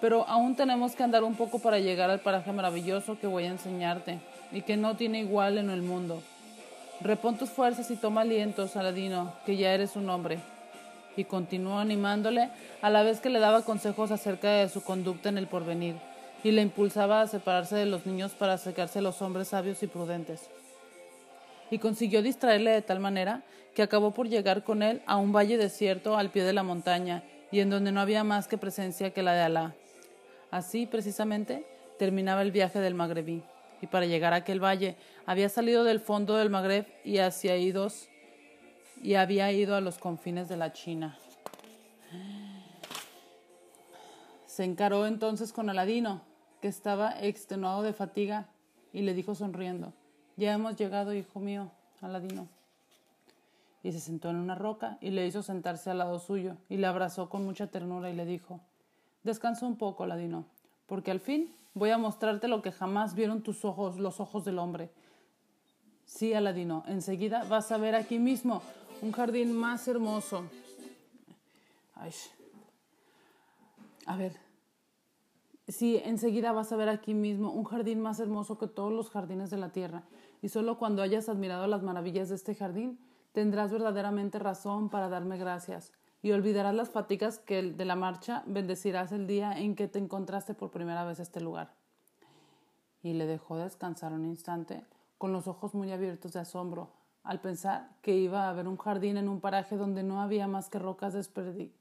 Pero 0.00 0.26
aún 0.26 0.56
tenemos 0.56 0.96
que 0.96 1.04
andar 1.04 1.22
un 1.22 1.36
poco 1.36 1.60
para 1.60 1.78
llegar 1.78 2.10
al 2.10 2.20
paraje 2.20 2.50
maravilloso 2.50 3.16
que 3.20 3.28
voy 3.28 3.44
a 3.44 3.50
enseñarte 3.50 4.18
y 4.50 4.62
que 4.62 4.76
no 4.76 4.96
tiene 4.96 5.20
igual 5.20 5.58
en 5.58 5.70
el 5.70 5.82
mundo. 5.82 6.20
Repon 7.02 7.38
tus 7.38 7.48
fuerzas 7.48 7.90
y 7.90 7.96
toma 7.96 8.20
aliento, 8.20 8.68
Saladino, 8.68 9.32
que 9.46 9.56
ya 9.56 9.72
eres 9.72 9.96
un 9.96 10.10
hombre. 10.10 10.38
Y 11.16 11.24
continuó 11.24 11.78
animándole 11.78 12.50
a 12.82 12.90
la 12.90 13.02
vez 13.02 13.20
que 13.20 13.30
le 13.30 13.38
daba 13.38 13.62
consejos 13.62 14.10
acerca 14.10 14.50
de 14.50 14.68
su 14.68 14.82
conducta 14.82 15.30
en 15.30 15.38
el 15.38 15.46
porvenir 15.46 15.94
y 16.44 16.50
le 16.52 16.62
impulsaba 16.62 17.22
a 17.22 17.26
separarse 17.26 17.76
de 17.76 17.86
los 17.86 18.04
niños 18.04 18.32
para 18.32 18.54
acercarse 18.54 18.98
a 18.98 19.02
los 19.02 19.22
hombres 19.22 19.48
sabios 19.48 19.82
y 19.82 19.86
prudentes. 19.86 20.50
Y 21.70 21.78
consiguió 21.78 22.22
distraerle 22.22 22.70
de 22.70 22.82
tal 22.82 23.00
manera 23.00 23.42
que 23.74 23.82
acabó 23.82 24.10
por 24.12 24.28
llegar 24.28 24.62
con 24.62 24.82
él 24.82 25.00
a 25.06 25.16
un 25.16 25.32
valle 25.32 25.56
desierto 25.56 26.18
al 26.18 26.30
pie 26.30 26.44
de 26.44 26.52
la 26.52 26.62
montaña 26.62 27.22
y 27.50 27.60
en 27.60 27.70
donde 27.70 27.92
no 27.92 28.00
había 28.00 28.24
más 28.24 28.46
que 28.46 28.58
presencia 28.58 29.10
que 29.10 29.22
la 29.22 29.32
de 29.32 29.42
Alá. 29.42 29.74
Así, 30.50 30.86
precisamente, 30.86 31.64
terminaba 31.98 32.42
el 32.42 32.52
viaje 32.52 32.80
del 32.80 32.94
magrebí 32.94 33.42
y 33.80 33.86
para 33.86 34.06
llegar 34.06 34.32
a 34.32 34.36
aquel 34.36 34.62
valle 34.62 34.96
había 35.26 35.48
salido 35.48 35.84
del 35.84 36.00
fondo 36.00 36.36
del 36.36 36.50
Magreb 36.50 36.86
y 37.04 37.18
hacia 37.18 37.56
idos 37.56 38.08
y 39.02 39.14
había 39.14 39.50
ido 39.52 39.74
a 39.74 39.80
los 39.80 39.98
confines 39.98 40.48
de 40.48 40.56
la 40.56 40.72
China. 40.72 41.18
Se 44.46 44.64
encaró 44.64 45.06
entonces 45.06 45.52
con 45.52 45.70
Aladino, 45.70 46.22
que 46.60 46.68
estaba 46.68 47.18
extenuado 47.20 47.82
de 47.82 47.92
fatiga, 47.92 48.48
y 48.92 49.02
le 49.02 49.14
dijo 49.14 49.34
sonriendo, 49.34 49.94
Ya 50.36 50.52
hemos 50.52 50.76
llegado, 50.76 51.14
hijo 51.14 51.40
mío, 51.40 51.70
Aladino. 52.00 52.48
Y 53.82 53.92
se 53.92 54.00
sentó 54.00 54.28
en 54.28 54.36
una 54.36 54.56
roca 54.56 54.98
y 55.00 55.10
le 55.10 55.26
hizo 55.26 55.42
sentarse 55.42 55.88
al 55.90 55.98
lado 55.98 56.18
suyo, 56.18 56.56
y 56.68 56.76
le 56.76 56.86
abrazó 56.86 57.30
con 57.30 57.44
mucha 57.44 57.68
ternura 57.68 58.10
y 58.10 58.14
le 58.14 58.26
dijo, 58.26 58.60
Descansa 59.22 59.66
un 59.66 59.76
poco, 59.76 60.02
Aladino, 60.02 60.44
porque 60.86 61.10
al 61.10 61.20
fin 61.20 61.54
voy 61.74 61.90
a 61.90 61.98
mostrarte 61.98 62.48
lo 62.48 62.62
que 62.62 62.72
jamás 62.72 63.14
vieron 63.14 63.42
tus 63.42 63.64
ojos, 63.64 63.98
los 63.98 64.20
ojos 64.20 64.44
del 64.44 64.58
hombre. 64.58 64.90
Sí, 66.04 66.34
Aladino, 66.34 66.82
enseguida 66.86 67.44
vas 67.44 67.70
a 67.70 67.78
ver 67.78 67.94
aquí 67.94 68.18
mismo 68.18 68.62
un 69.02 69.12
jardín 69.12 69.52
más 69.52 69.86
hermoso. 69.88 70.44
Ay. 71.94 72.12
A 74.06 74.16
ver. 74.16 74.36
Sí, 75.68 76.00
enseguida 76.04 76.50
vas 76.50 76.72
a 76.72 76.76
ver 76.76 76.88
aquí 76.88 77.14
mismo 77.14 77.52
un 77.52 77.64
jardín 77.64 78.00
más 78.00 78.18
hermoso 78.18 78.58
que 78.58 78.66
todos 78.66 78.92
los 78.92 79.08
jardines 79.10 79.50
de 79.50 79.56
la 79.56 79.70
tierra. 79.70 80.02
Y 80.42 80.48
solo 80.48 80.78
cuando 80.78 81.02
hayas 81.02 81.28
admirado 81.28 81.66
las 81.68 81.82
maravillas 81.82 82.28
de 82.28 82.34
este 82.34 82.54
jardín, 82.54 82.98
tendrás 83.32 83.70
verdaderamente 83.70 84.40
razón 84.40 84.88
para 84.88 85.08
darme 85.08 85.38
gracias. 85.38 85.92
Y 86.22 86.32
olvidarás 86.32 86.74
las 86.74 86.90
fatigas 86.90 87.38
que 87.38 87.62
de 87.62 87.84
la 87.84 87.96
marcha, 87.96 88.42
bendecirás 88.46 89.12
el 89.12 89.26
día 89.26 89.58
en 89.58 89.74
que 89.74 89.88
te 89.88 89.98
encontraste 89.98 90.54
por 90.54 90.70
primera 90.70 91.04
vez 91.04 91.20
este 91.20 91.40
lugar. 91.40 91.72
Y 93.02 93.14
le 93.14 93.26
dejó 93.26 93.56
descansar 93.56 94.12
un 94.12 94.26
instante, 94.26 94.84
con 95.16 95.32
los 95.32 95.48
ojos 95.48 95.74
muy 95.74 95.90
abiertos 95.92 96.32
de 96.32 96.40
asombro, 96.40 96.90
al 97.22 97.40
pensar 97.40 97.90
que 98.02 98.16
iba 98.16 98.44
a 98.44 98.50
haber 98.50 98.68
un 98.68 98.76
jardín 98.76 99.16
en 99.16 99.28
un 99.28 99.40
paraje 99.40 99.76
donde 99.76 100.02
no 100.02 100.20
había 100.20 100.46
más 100.46 100.68
que 100.68 100.78
rocas 100.78 101.12
desperdi 101.12 101.72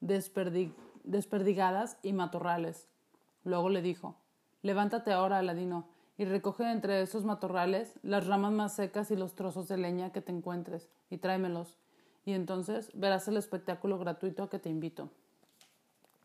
desperdi 0.00 0.74
desperdigadas 1.04 1.98
y 2.02 2.12
matorrales. 2.12 2.88
Luego 3.44 3.70
le 3.70 3.80
dijo, 3.82 4.16
levántate 4.62 5.12
ahora, 5.12 5.38
Aladino, 5.38 5.88
y 6.18 6.24
recoge 6.24 6.70
entre 6.70 7.02
esos 7.02 7.24
matorrales 7.24 7.98
las 8.02 8.26
ramas 8.26 8.52
más 8.52 8.74
secas 8.74 9.10
y 9.10 9.16
los 9.16 9.34
trozos 9.34 9.68
de 9.68 9.76
leña 9.76 10.10
que 10.10 10.20
te 10.20 10.32
encuentres, 10.32 10.88
y 11.10 11.18
tráemelos, 11.18 11.78
y 12.26 12.34
entonces 12.34 12.90
verás 12.92 13.26
el 13.28 13.38
espectáculo 13.38 13.98
gratuito 13.98 14.42
a 14.42 14.50
que 14.50 14.58
te 14.58 14.68
invito. 14.68 15.08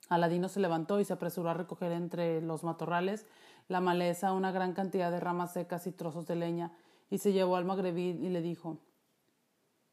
Aladino 0.09 0.49
se 0.49 0.59
levantó 0.59 0.99
y 0.99 1.05
se 1.05 1.13
apresuró 1.13 1.49
a 1.49 1.53
recoger 1.53 1.93
entre 1.93 2.41
los 2.41 2.65
matorrales 2.65 3.25
la 3.69 3.79
maleza 3.79 4.33
una 4.33 4.51
gran 4.51 4.73
cantidad 4.73 5.11
de 5.11 5.21
ramas 5.21 5.53
secas 5.53 5.87
y 5.87 5.91
trozos 5.93 6.27
de 6.27 6.35
leña, 6.35 6.73
y 7.09 7.19
se 7.19 7.31
llevó 7.31 7.55
al 7.55 7.65
magrebí 7.65 8.17
y 8.19 8.29
le 8.29 8.41
dijo 8.41 8.79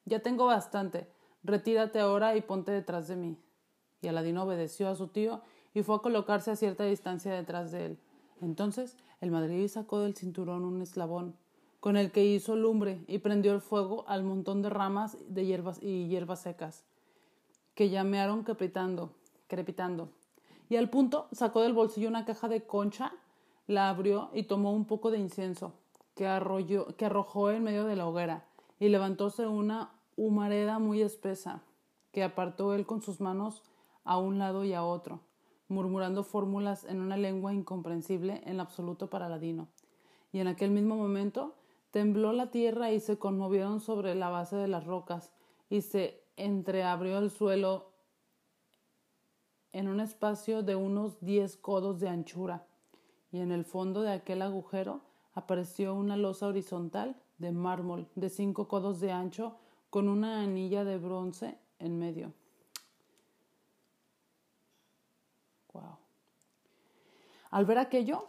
Ya 0.07 0.21
tengo 0.21 0.47
bastante, 0.47 1.09
retírate 1.45 2.01
ahora 2.01 2.35
y 2.37 2.41
ponte 2.41 2.73
detrás 2.73 3.07
de 3.07 3.17
mí. 3.17 3.39
Y 4.01 4.09
Aladino 4.09 4.45
obedeció 4.45 4.89
a 4.89 4.97
su 4.97 5.09
tío 5.09 5.43
y 5.75 5.83
fue 5.83 5.97
a 5.97 6.01
colocarse 6.01 6.51
a 6.51 6.57
cierta 6.57 6.85
distancia 6.85 7.33
detrás 7.33 7.71
de 7.71 7.87
él. 7.87 7.99
Entonces 8.41 8.97
el 9.21 9.31
magrebí 9.31 9.69
sacó 9.69 10.01
del 10.01 10.17
cinturón 10.17 10.65
un 10.65 10.81
eslabón, 10.81 11.37
con 11.81 11.97
el 11.97 12.11
que 12.11 12.25
hizo 12.25 12.57
lumbre 12.57 13.05
y 13.07 13.19
prendió 13.19 13.53
el 13.53 13.61
fuego 13.61 14.05
al 14.09 14.25
montón 14.25 14.63
de 14.63 14.71
ramas 14.71 15.17
de 15.29 15.47
hierbas 15.47 15.83
y 15.83 16.09
hierbas 16.09 16.43
secas, 16.43 16.85
que 17.75 17.91
llamearon 17.91 18.43
crepitando, 18.43 19.13
crepitando. 19.47 20.11
Y 20.69 20.77
al 20.77 20.91
punto 20.91 21.29
sacó 21.33 21.63
del 21.63 21.73
bolsillo 21.73 22.09
una 22.09 22.25
caja 22.25 22.49
de 22.49 22.65
concha, 22.65 23.13
la 23.67 23.89
abrió 23.89 24.31
y 24.35 24.45
tomó 24.45 24.73
un 24.73 24.87
poco 24.87 25.11
de 25.11 25.19
incienso, 25.19 25.73
que, 26.15 26.25
que 26.97 27.05
arrojó 27.07 27.51
en 27.51 27.63
medio 27.63 27.85
de 27.85 27.97
la 27.97 28.07
hoguera, 28.07 28.45
y 28.81 28.89
levantóse 28.89 29.47
una 29.47 29.93
humareda 30.17 30.79
muy 30.79 31.01
espesa, 31.01 31.63
que 32.13 32.25
apartó 32.25 32.75
él 32.75 32.87
con 32.87 33.03
sus 33.03 33.21
manos 33.21 33.63
a 34.05 34.19
un 34.19 34.39
lado 34.39 34.65
y 34.65 34.73
a 34.73 34.83
otro, 34.83 35.21
murmurando 35.69 36.25
fórmulas 36.25 36.85
en 36.85 37.01
una 37.01 37.17
lengua 37.17 37.53
incomprensible 37.53 38.43
en 38.47 38.59
absoluto 38.59 39.09
para 39.09 39.29
Ladino. 39.29 39.69
Y 40.33 40.41
en 40.41 40.49
aquel 40.49 40.71
mismo 40.71 40.97
momento 40.97 41.55
tembló 41.91 42.33
la 42.33 42.51
tierra 42.51 42.91
y 42.93 43.01
se 43.01 43.19
conmovieron 43.19 43.81
sobre 43.81 44.15
la 44.15 44.29
base 44.29 44.57
de 44.57 44.69
las 44.69 44.85
rocas, 44.85 45.33
y 45.71 45.83
se 45.83 46.23
entreabrió 46.37 47.19
el 47.19 47.31
suelo 47.31 47.93
en 49.73 49.89
un 49.89 50.01
espacio 50.01 50.63
de 50.63 50.77
unos 50.77 51.21
diez 51.21 51.57
codos 51.57 52.01
de 52.01 52.09
anchura, 52.09 52.67
y 53.31 53.41
en 53.41 53.53
el 53.53 53.65
fondo 53.65 54.03
de 54.03 54.13
aquel 54.13 54.43
agujero 54.43 55.03
apareció 55.35 55.95
una 55.95 56.17
losa 56.17 56.47
horizontal 56.47 57.17
de 57.39 57.53
mármol 57.53 58.09
de 58.15 58.31
cinco 58.31 58.67
codos 58.67 59.01
de 59.01 59.13
ancho 59.13 59.57
con 59.91 60.09
una 60.09 60.43
anilla 60.43 60.85
de 60.85 60.99
bronce 60.99 61.59
en 61.79 61.99
medio. 61.99 62.33
Wow. 65.73 65.99
Al 67.51 67.65
ver 67.65 67.79
aquello, 67.79 68.27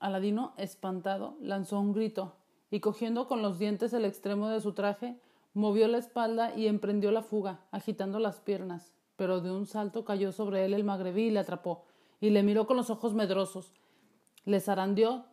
Aladino, 0.00 0.54
espantado, 0.56 1.36
lanzó 1.40 1.80
un 1.80 1.92
grito 1.92 2.34
y 2.70 2.80
cogiendo 2.80 3.26
con 3.26 3.42
los 3.42 3.58
dientes 3.58 3.92
el 3.92 4.04
extremo 4.04 4.48
de 4.48 4.60
su 4.60 4.72
traje, 4.72 5.18
movió 5.54 5.88
la 5.88 5.98
espalda 5.98 6.54
y 6.54 6.66
emprendió 6.66 7.10
la 7.10 7.22
fuga, 7.22 7.60
agitando 7.70 8.18
las 8.18 8.40
piernas. 8.40 8.92
Pero 9.16 9.40
de 9.40 9.50
un 9.50 9.66
salto 9.66 10.04
cayó 10.04 10.32
sobre 10.32 10.64
él 10.64 10.74
el 10.74 10.84
magrebí 10.84 11.24
y 11.24 11.30
le 11.30 11.40
atrapó, 11.40 11.84
y 12.20 12.30
le 12.30 12.42
miró 12.42 12.66
con 12.66 12.76
los 12.76 12.90
ojos 12.90 13.14
medrosos. 13.14 13.72
Le 14.44 14.60
zarandeó, 14.60 15.26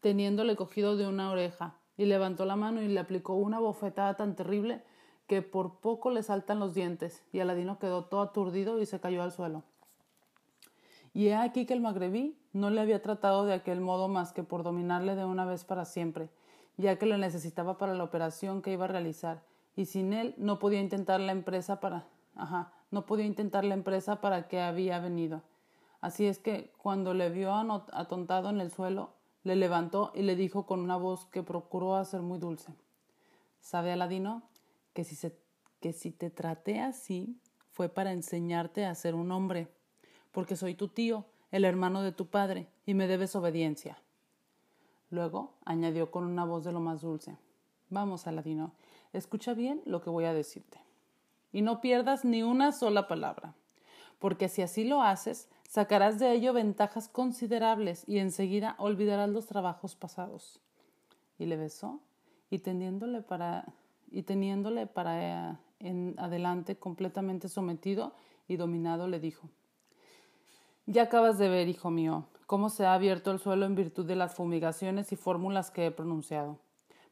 teniéndole 0.00 0.54
cogido 0.56 0.96
de 0.96 1.06
una 1.06 1.30
oreja, 1.30 1.78
y 1.96 2.04
levantó 2.04 2.44
la 2.44 2.56
mano 2.56 2.82
y 2.82 2.88
le 2.88 3.00
aplicó 3.00 3.34
una 3.34 3.58
bofetada 3.58 4.16
tan 4.16 4.36
terrible 4.36 4.82
que 5.26 5.42
por 5.42 5.80
poco 5.80 6.10
le 6.10 6.22
saltan 6.22 6.58
los 6.58 6.74
dientes, 6.74 7.24
y 7.32 7.40
Aladino 7.40 7.78
quedó 7.78 8.04
todo 8.04 8.20
aturdido 8.20 8.80
y 8.80 8.86
se 8.86 9.00
cayó 9.00 9.22
al 9.22 9.32
suelo. 9.32 9.62
Y 11.14 11.28
he 11.28 11.34
aquí 11.34 11.66
que 11.66 11.74
el 11.74 11.80
magrebí 11.80 12.38
no 12.52 12.70
le 12.70 12.80
había 12.80 13.02
tratado 13.02 13.44
de 13.44 13.54
aquel 13.54 13.80
modo 13.80 14.08
más 14.08 14.32
que 14.32 14.42
por 14.42 14.62
dominarle 14.62 15.14
de 15.14 15.24
una 15.24 15.44
vez 15.44 15.64
para 15.64 15.84
siempre, 15.84 16.30
ya 16.76 16.98
que 16.98 17.06
lo 17.06 17.18
necesitaba 17.18 17.78
para 17.78 17.94
la 17.94 18.04
operación 18.04 18.62
que 18.62 18.72
iba 18.72 18.84
a 18.84 18.88
realizar, 18.88 19.42
y 19.76 19.86
sin 19.86 20.12
él 20.12 20.34
no 20.36 20.58
podía 20.58 20.80
intentar 20.80 21.20
la 21.20 21.32
empresa 21.32 21.80
para 21.80 22.06
ajá, 22.36 22.72
no 22.90 23.06
podía 23.06 23.26
intentar 23.26 23.64
la 23.64 23.74
empresa 23.74 24.20
para 24.20 24.48
que 24.48 24.60
había 24.60 24.98
venido. 24.98 25.42
Así 26.00 26.26
es 26.26 26.38
que 26.38 26.72
cuando 26.78 27.14
le 27.14 27.30
vio 27.30 27.54
atontado 27.54 28.50
en 28.50 28.60
el 28.60 28.70
suelo, 28.70 29.14
le 29.44 29.56
levantó 29.56 30.12
y 30.14 30.22
le 30.22 30.36
dijo 30.36 30.66
con 30.66 30.80
una 30.80 30.96
voz 30.96 31.26
que 31.26 31.42
procuró 31.42 31.96
hacer 31.96 32.22
muy 32.22 32.38
dulce. 32.38 32.74
¿Sabe, 33.60 33.92
Aladino? 33.92 34.42
Que 34.92 35.04
si, 35.04 35.14
se, 35.14 35.38
que 35.80 35.92
si 35.92 36.10
te 36.10 36.30
traté 36.30 36.80
así 36.80 37.40
fue 37.70 37.88
para 37.88 38.12
enseñarte 38.12 38.84
a 38.84 38.94
ser 38.94 39.14
un 39.14 39.30
hombre, 39.30 39.68
porque 40.32 40.56
soy 40.56 40.74
tu 40.74 40.88
tío, 40.88 41.26
el 41.50 41.64
hermano 41.64 42.02
de 42.02 42.12
tu 42.12 42.28
padre, 42.28 42.68
y 42.84 42.94
me 42.94 43.06
debes 43.06 43.36
obediencia. 43.36 44.01
Luego 45.12 45.52
añadió 45.64 46.10
con 46.10 46.24
una 46.24 46.44
voz 46.44 46.64
de 46.64 46.72
lo 46.72 46.80
más 46.80 47.02
dulce. 47.02 47.36
Vamos, 47.88 48.26
Aladino, 48.26 48.72
escucha 49.12 49.54
bien 49.54 49.80
lo 49.86 50.02
que 50.02 50.10
voy 50.10 50.24
a 50.24 50.34
decirte. 50.34 50.80
Y 51.52 51.62
no 51.62 51.80
pierdas 51.80 52.24
ni 52.24 52.42
una 52.42 52.72
sola 52.72 53.06
palabra, 53.06 53.54
porque 54.18 54.48
si 54.48 54.62
así 54.62 54.82
lo 54.82 55.02
haces, 55.02 55.48
Sacarás 55.72 56.18
de 56.18 56.30
ello 56.34 56.52
ventajas 56.52 57.08
considerables 57.08 58.06
y 58.06 58.18
enseguida 58.18 58.74
olvidarás 58.76 59.30
los 59.30 59.46
trabajos 59.46 59.96
pasados. 59.96 60.60
Y 61.38 61.46
le 61.46 61.56
besó 61.56 61.98
y 62.50 62.58
teniéndole 62.58 63.22
para 63.22 63.64
y 64.10 64.24
teniéndole 64.24 64.86
para 64.86 65.60
en 65.78 66.14
adelante 66.18 66.76
completamente 66.76 67.48
sometido 67.48 68.12
y 68.48 68.56
dominado 68.56 69.08
le 69.08 69.18
dijo 69.18 69.48
Ya 70.84 71.04
acabas 71.04 71.38
de 71.38 71.48
ver, 71.48 71.68
hijo 71.68 71.88
mío, 71.88 72.26
cómo 72.52 72.68
se 72.68 72.84
ha 72.84 72.92
abierto 72.92 73.30
el 73.30 73.38
suelo 73.38 73.64
en 73.64 73.74
virtud 73.74 74.04
de 74.04 74.14
las 74.14 74.34
fumigaciones 74.34 75.10
y 75.10 75.16
fórmulas 75.16 75.70
que 75.70 75.86
he 75.86 75.90
pronunciado. 75.90 76.58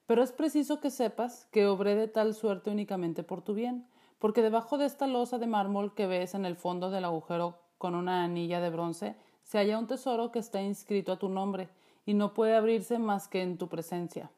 Pero 0.07 0.23
es 0.23 0.33
preciso 0.33 0.81
que 0.81 0.91
sepas 0.91 1.47
que 1.51 1.67
obré 1.67 1.95
de 1.95 2.09
tal 2.09 2.35
suerte 2.35 2.71
únicamente 2.71 3.23
por 3.23 3.41
tu 3.41 3.55
bien, 3.55 3.87
porque 4.19 4.43
debajo 4.43 4.77
de 4.77 4.85
esta 4.85 5.07
losa 5.07 5.39
de 5.39 5.47
mármol 5.47 5.95
que 5.95 6.07
ves 6.07 6.35
en 6.35 6.45
el 6.45 6.57
fondo 6.57 6.91
del 6.91 7.07
agujero 7.07 7.57
con 7.79 7.95
una 7.95 8.23
anilla 8.23 8.61
de 8.61 8.69
bronce, 8.69 9.17
se 9.43 9.57
halla 9.57 9.79
un 9.79 9.87
tesoro 9.87 10.31
que 10.31 10.41
está 10.41 10.61
inscrito 10.61 11.11
a 11.11 11.19
tu 11.19 11.31
nombre 11.31 11.71
y 12.05 12.13
no 12.13 12.35
puede 12.35 12.55
abrirse 12.55 12.99
más 12.99 13.27
que 13.27 13.41
en 13.41 13.57
tu 13.57 13.67
presencia. 13.67 14.31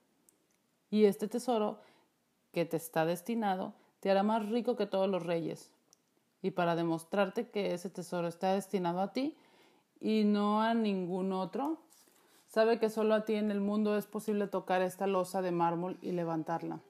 Y 0.89 1.07
este 1.07 1.27
tesoro, 1.27 1.81
que 2.53 2.65
te 2.65 2.77
está 2.77 3.05
destinado, 3.05 3.73
te 3.99 4.09
hará 4.09 4.23
más 4.23 4.49
rico 4.49 4.77
que 4.77 4.87
todos 4.87 5.11
los 5.11 5.27
reyes. 5.27 5.73
Y 6.43 6.53
para 6.53 6.77
demostrarte 6.77 7.49
que 7.49 7.75
ese 7.75 7.91
tesoro 7.91 8.29
está 8.29 8.53
destinado 8.53 9.01
a 9.01 9.13
ti 9.13 9.37
y 10.03 10.25
no 10.25 10.61
a 10.61 10.75
ningún 10.75 11.33
otro, 11.33 11.79
sabe 12.49 12.79
que 12.81 12.91
solo 12.91 13.15
a 13.15 13.25
ti 13.25 13.35
en 13.35 13.53
el 13.53 13.61
mundo 13.61 13.97
es 13.97 14.07
posible 14.07 14.49
tocar 14.49 14.83
esta 14.83 15.07
losa 15.07 15.43
de 15.43 15.53
mármol 15.53 15.97
y 16.03 16.11
levantarla. 16.11 16.81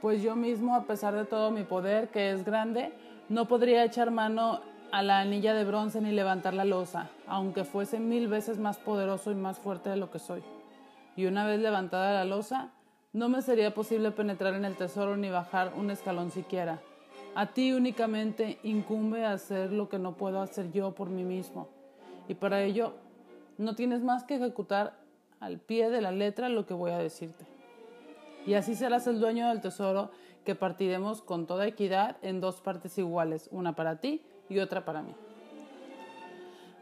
Pues 0.00 0.22
yo 0.22 0.36
mismo, 0.36 0.76
a 0.76 0.84
pesar 0.84 1.14
de 1.14 1.24
todo 1.24 1.50
mi 1.50 1.64
poder, 1.64 2.08
que 2.08 2.30
es 2.30 2.44
grande, 2.44 2.92
no 3.28 3.48
podría 3.48 3.84
echar 3.84 4.12
mano 4.12 4.60
a 4.92 5.02
la 5.02 5.20
anilla 5.20 5.54
de 5.54 5.64
bronce 5.64 6.00
ni 6.00 6.12
levantar 6.12 6.54
la 6.54 6.64
losa, 6.64 7.10
aunque 7.26 7.64
fuese 7.64 7.98
mil 7.98 8.28
veces 8.28 8.58
más 8.58 8.78
poderoso 8.78 9.32
y 9.32 9.34
más 9.34 9.58
fuerte 9.58 9.90
de 9.90 9.96
lo 9.96 10.10
que 10.10 10.18
soy. 10.18 10.42
Y 11.16 11.26
una 11.26 11.46
vez 11.46 11.60
levantada 11.60 12.12
la 12.12 12.24
losa, 12.24 12.70
no 13.12 13.28
me 13.28 13.42
sería 13.42 13.74
posible 13.74 14.12
penetrar 14.12 14.54
en 14.54 14.64
el 14.64 14.76
tesoro 14.76 15.16
ni 15.16 15.30
bajar 15.30 15.72
un 15.76 15.90
escalón 15.90 16.30
siquiera. 16.30 16.80
A 17.34 17.46
ti 17.46 17.72
únicamente 17.72 18.58
incumbe 18.62 19.24
hacer 19.24 19.72
lo 19.72 19.88
que 19.88 19.98
no 19.98 20.16
puedo 20.16 20.42
hacer 20.42 20.70
yo 20.70 20.94
por 20.94 21.08
mí 21.08 21.24
mismo. 21.24 21.68
Y 22.28 22.34
para 22.34 22.62
ello 22.62 22.92
no 23.56 23.74
tienes 23.74 24.02
más 24.02 24.24
que 24.24 24.36
ejecutar 24.36 24.98
al 25.40 25.58
pie 25.58 25.88
de 25.88 26.02
la 26.02 26.12
letra 26.12 26.50
lo 26.50 26.66
que 26.66 26.74
voy 26.74 26.90
a 26.90 26.98
decirte. 26.98 27.46
Y 28.46 28.54
así 28.54 28.74
serás 28.74 29.06
el 29.06 29.18
dueño 29.18 29.48
del 29.48 29.60
tesoro 29.60 30.10
que 30.44 30.54
partiremos 30.54 31.22
con 31.22 31.46
toda 31.46 31.66
equidad 31.66 32.16
en 32.22 32.40
dos 32.40 32.60
partes 32.60 32.98
iguales, 32.98 33.48
una 33.50 33.74
para 33.74 34.00
ti 34.00 34.22
y 34.48 34.58
otra 34.58 34.84
para 34.84 35.02
mí. 35.02 35.14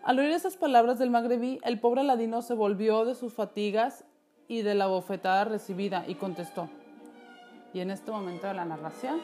Al 0.03 0.19
oír 0.19 0.31
esas 0.31 0.57
palabras 0.57 0.99
del 0.99 1.11
magrebí, 1.11 1.61
el 1.63 1.79
pobre 1.79 2.03
ladino 2.03 2.43
se 2.43 2.55
volvió 2.55 3.05
de 3.05 3.15
sus 3.15 3.35
fatigas 3.35 4.05
y 4.49 4.63
de 4.63 4.75
la 4.75 4.87
bofetada 4.87 5.45
recibida 5.45 6.05
y 6.09 6.15
contestó. 6.15 6.69
Y 7.73 7.81
en 7.81 7.91
este 7.91 8.11
momento 8.11 8.47
de 8.47 8.55
la 8.55 8.65
narración, 8.65 9.21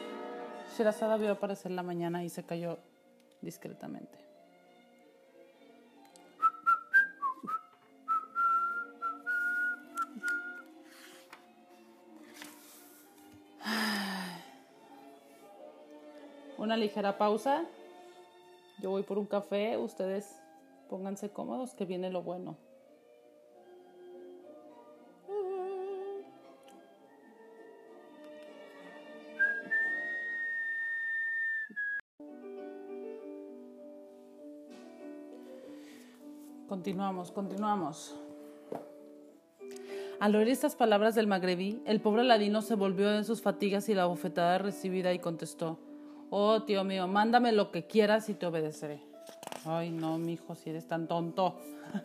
Sherazada 0.75 1.17
vio 1.17 1.31
aparecer 1.31 1.71
la 1.71 1.83
mañana 1.83 2.23
y 2.23 2.29
se 2.29 2.43
cayó 2.43 2.79
discretamente. 3.41 4.17
Una 16.57 16.75
ligera 16.75 17.17
pausa 17.17 17.65
yo 18.79 18.91
voy 18.91 19.01
por 19.01 19.17
un 19.17 19.25
café, 19.25 19.75
ustedes 19.77 20.39
pónganse 20.87 21.31
cómodos 21.31 21.73
que 21.73 21.85
viene 21.85 22.11
lo 22.11 22.21
bueno. 22.21 22.55
Continuamos, 36.77 37.31
continuamos. 37.31 38.15
Al 40.19 40.35
oír 40.35 40.47
estas 40.49 40.75
palabras 40.75 41.15
del 41.15 41.25
magrebí, 41.25 41.81
el 41.85 42.01
pobre 42.01 42.23
ladino 42.23 42.61
se 42.61 42.75
volvió 42.75 43.09
de 43.09 43.23
sus 43.23 43.41
fatigas 43.41 43.89
y 43.89 43.95
la 43.95 44.05
bofetada 44.05 44.59
recibida 44.59 45.11
y 45.11 45.17
contestó 45.17 45.79
Oh, 46.29 46.61
tío 46.61 46.83
mío, 46.83 47.07
mándame 47.07 47.51
lo 47.51 47.71
que 47.71 47.87
quieras 47.87 48.29
y 48.29 48.35
te 48.35 48.45
obedeceré. 48.45 49.01
Ay, 49.65 49.89
no, 49.89 50.19
mi 50.19 50.33
hijo, 50.33 50.53
si 50.53 50.69
eres 50.69 50.85
tan 50.85 51.07
tonto. 51.07 51.55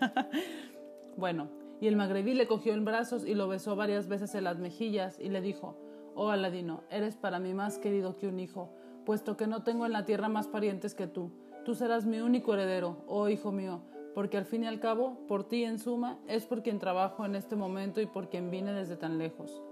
bueno, 1.19 1.49
y 1.83 1.87
el 1.87 1.97
magrebí 1.97 2.33
le 2.33 2.47
cogió 2.47 2.73
en 2.73 2.87
brazos 2.87 3.27
y 3.27 3.35
lo 3.35 3.49
besó 3.49 3.77
varias 3.77 4.09
veces 4.09 4.35
en 4.35 4.45
las 4.45 4.57
mejillas 4.57 5.19
y 5.21 5.29
le 5.29 5.43
dijo, 5.43 5.77
Oh 6.15 6.31
Aladino, 6.31 6.83
eres 6.89 7.17
para 7.17 7.39
mí 7.39 7.53
más 7.53 7.77
querido 7.77 8.17
que 8.17 8.27
un 8.27 8.41
hijo, 8.41 8.71
puesto 9.05 9.37
que 9.37 9.47
no 9.47 9.65
tengo 9.65 9.85
en 9.85 9.93
la 9.93 10.07
tierra 10.07 10.31
más 10.31 10.49
parientes 10.49 10.95
que 10.95 11.09
tú. 11.09 11.31
Tú 11.67 11.75
serás 11.75 12.07
mi 12.07 12.21
único 12.21 12.55
heredero, 12.55 13.05
oh 13.07 13.29
hijo 13.29 13.53
mío, 13.53 13.83
porque 14.15 14.37
al 14.37 14.45
fin 14.45 14.65
y 14.65 14.67
al 14.67 14.81
cabo, 14.81 15.27
por 15.27 15.45
ti 15.45 15.65
en 15.65 15.79
suma, 15.79 16.19
es 16.29 16.47
por 16.47 16.63
quien 16.63 16.79
trabajo 16.79 17.25
en 17.25 17.35
este 17.35 17.57
momento 17.57 18.01
y 18.01 18.07
por 18.07 18.29
quien 18.29 18.51
vine 18.51 18.73
desde 18.73 18.97
tan 18.97 19.19
lejos. 19.19 19.63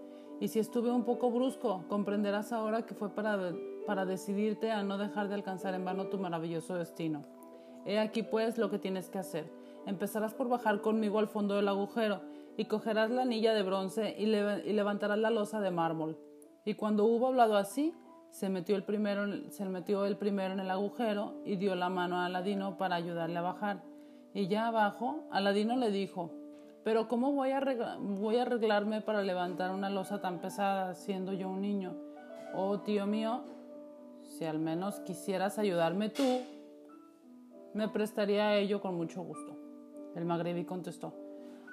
Y 0.40 0.48
si 0.48 0.58
estuve 0.58 0.90
un 0.90 1.04
poco 1.04 1.30
brusco, 1.30 1.84
comprenderás 1.88 2.52
ahora 2.52 2.86
que 2.86 2.94
fue 2.94 3.10
para 3.14 3.52
para 3.86 4.06
decidirte 4.06 4.70
a 4.70 4.82
no 4.82 4.98
dejar 4.98 5.28
de 5.28 5.34
alcanzar 5.34 5.74
en 5.74 5.84
vano 5.84 6.06
tu 6.06 6.18
maravilloso 6.18 6.74
destino. 6.76 7.22
He 7.84 7.98
aquí 7.98 8.22
pues 8.22 8.58
lo 8.58 8.70
que 8.70 8.78
tienes 8.78 9.08
que 9.08 9.18
hacer. 9.18 9.50
Empezarás 9.86 10.34
por 10.34 10.48
bajar 10.48 10.80
conmigo 10.80 11.18
al 11.18 11.28
fondo 11.28 11.56
del 11.56 11.66
agujero, 11.66 12.20
y 12.56 12.66
cogerás 12.66 13.10
la 13.10 13.22
anilla 13.22 13.54
de 13.54 13.62
bronce 13.62 14.14
y, 14.18 14.26
levantarás 14.26 15.18
la 15.18 15.30
losa 15.30 15.60
de 15.60 15.70
mármol. 15.70 16.18
Y 16.64 16.74
cuando 16.74 17.06
hubo 17.06 17.28
hablado 17.28 17.56
así, 17.56 17.94
se 18.28 18.48
metió, 18.50 18.76
el 18.76 18.84
primero, 18.84 19.50
se 19.50 19.64
metió 19.64 20.04
el 20.04 20.16
primero 20.16 20.52
en 20.52 20.60
el 20.60 20.70
agujero 20.70 21.40
y 21.44 21.56
dio 21.56 21.74
la 21.74 21.88
mano 21.88 22.16
a 22.16 22.26
Aladino 22.26 22.76
para 22.76 22.96
ayudarle 22.96 23.38
a 23.38 23.42
bajar. 23.42 23.82
Y 24.32 24.46
ya 24.46 24.68
abajo, 24.68 25.24
Aladino 25.30 25.76
le 25.76 25.90
dijo, 25.90 26.30
pero 26.84 27.08
¿cómo 27.08 27.32
voy 27.32 27.50
a, 27.50 27.58
arreglarme 27.58 29.00
para 29.00 29.22
levantar 29.22 29.70
una 29.70 29.90
losa 29.90 30.20
tan 30.20 30.38
pesada 30.38 30.94
siendo 30.94 31.32
yo 31.32 31.48
un 31.48 31.60
niño? 31.60 31.94
Oh, 32.54 32.80
tío 32.80 33.06
mío, 33.06 33.42
si 34.22 34.44
al 34.44 34.58
menos 34.58 35.00
quisieras 35.00 35.58
ayudarme 35.58 36.08
tú, 36.08 36.40
me 37.74 37.88
prestaría 37.88 38.48
a 38.48 38.56
ello 38.56 38.80
con 38.80 38.96
mucho 38.96 39.22
gusto. 39.22 39.56
El 40.14 40.24
magrebí 40.24 40.64
contestó, 40.64 41.12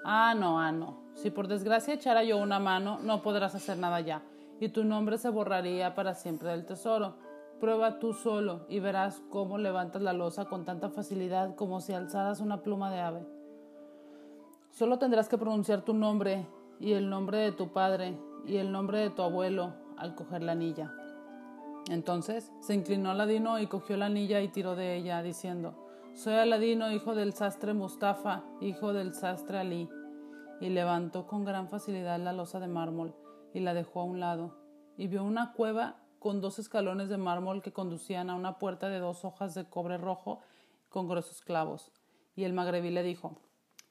Ah, 0.03 0.33
no, 0.35 0.59
ah, 0.59 0.71
no. 0.71 1.01
Si 1.15 1.31
por 1.31 1.47
desgracia 1.47 1.93
echara 1.93 2.23
yo 2.23 2.37
una 2.37 2.59
mano, 2.59 2.99
no 3.01 3.21
podrás 3.21 3.55
hacer 3.55 3.77
nada 3.77 3.99
ya, 4.01 4.21
y 4.59 4.69
tu 4.69 4.83
nombre 4.83 5.17
se 5.17 5.29
borraría 5.29 5.95
para 5.95 6.13
siempre 6.13 6.49
del 6.49 6.65
tesoro. 6.65 7.15
Prueba 7.59 7.97
tú 7.97 8.13
solo 8.13 8.65
y 8.69 8.79
verás 8.79 9.21
cómo 9.29 9.57
levantas 9.57 10.01
la 10.01 10.13
losa 10.13 10.45
con 10.45 10.63
tanta 10.63 10.89
facilidad 10.89 11.55
como 11.55 11.81
si 11.81 11.93
alzaras 11.93 12.39
una 12.39 12.61
pluma 12.61 12.91
de 12.91 12.99
ave. 12.99 13.25
Solo 14.69 14.99
tendrás 14.99 15.27
que 15.27 15.39
pronunciar 15.39 15.81
tu 15.81 15.95
nombre 15.95 16.47
y 16.79 16.93
el 16.93 17.09
nombre 17.09 17.39
de 17.39 17.51
tu 17.51 17.73
padre 17.73 18.15
y 18.45 18.57
el 18.57 18.71
nombre 18.71 18.99
de 18.99 19.09
tu 19.09 19.23
abuelo 19.23 19.73
al 19.97 20.13
coger 20.13 20.43
la 20.43 20.51
anilla. 20.51 20.93
Entonces 21.89 22.51
se 22.59 22.75
inclinó 22.75 23.09
Aladino 23.09 23.59
y 23.59 23.67
cogió 23.67 23.97
la 23.97 24.05
anilla 24.05 24.41
y 24.41 24.49
tiró 24.49 24.75
de 24.75 24.95
ella, 24.95 25.23
diciendo, 25.23 25.73
Soy 26.13 26.35
Aladino, 26.35 26.91
hijo 26.91 27.15
del 27.15 27.33
sastre 27.33 27.73
Mustafa, 27.73 28.43
hijo 28.61 28.93
del 28.93 29.13
sastre 29.13 29.59
Ali. 29.59 29.89
Y 30.59 30.69
levantó 30.69 31.27
con 31.27 31.45
gran 31.45 31.69
facilidad 31.69 32.19
la 32.19 32.33
losa 32.33 32.59
de 32.59 32.67
mármol 32.67 33.15
y 33.53 33.61
la 33.61 33.73
dejó 33.73 34.01
a 34.01 34.03
un 34.03 34.19
lado, 34.19 34.57
y 34.97 35.07
vio 35.07 35.23
una 35.23 35.53
cueva 35.53 35.95
con 36.27 36.41
dos 36.41 36.59
escalones 36.59 37.07
de 37.07 37.15
mármol 37.15 37.61
que 37.61 37.71
conducían 37.71 38.29
a 38.29 38.35
una 38.35 38.57
puerta 38.59 38.89
de 38.89 38.99
dos 38.99 39.23
hojas 39.23 39.55
de 39.55 39.63
cobre 39.63 39.97
rojo 39.97 40.41
con 40.89 41.07
gruesos 41.07 41.39
clavos. 41.39 41.89
Y 42.35 42.43
el 42.43 42.51
magrebí 42.51 42.89
le 42.89 43.01
dijo, 43.01 43.39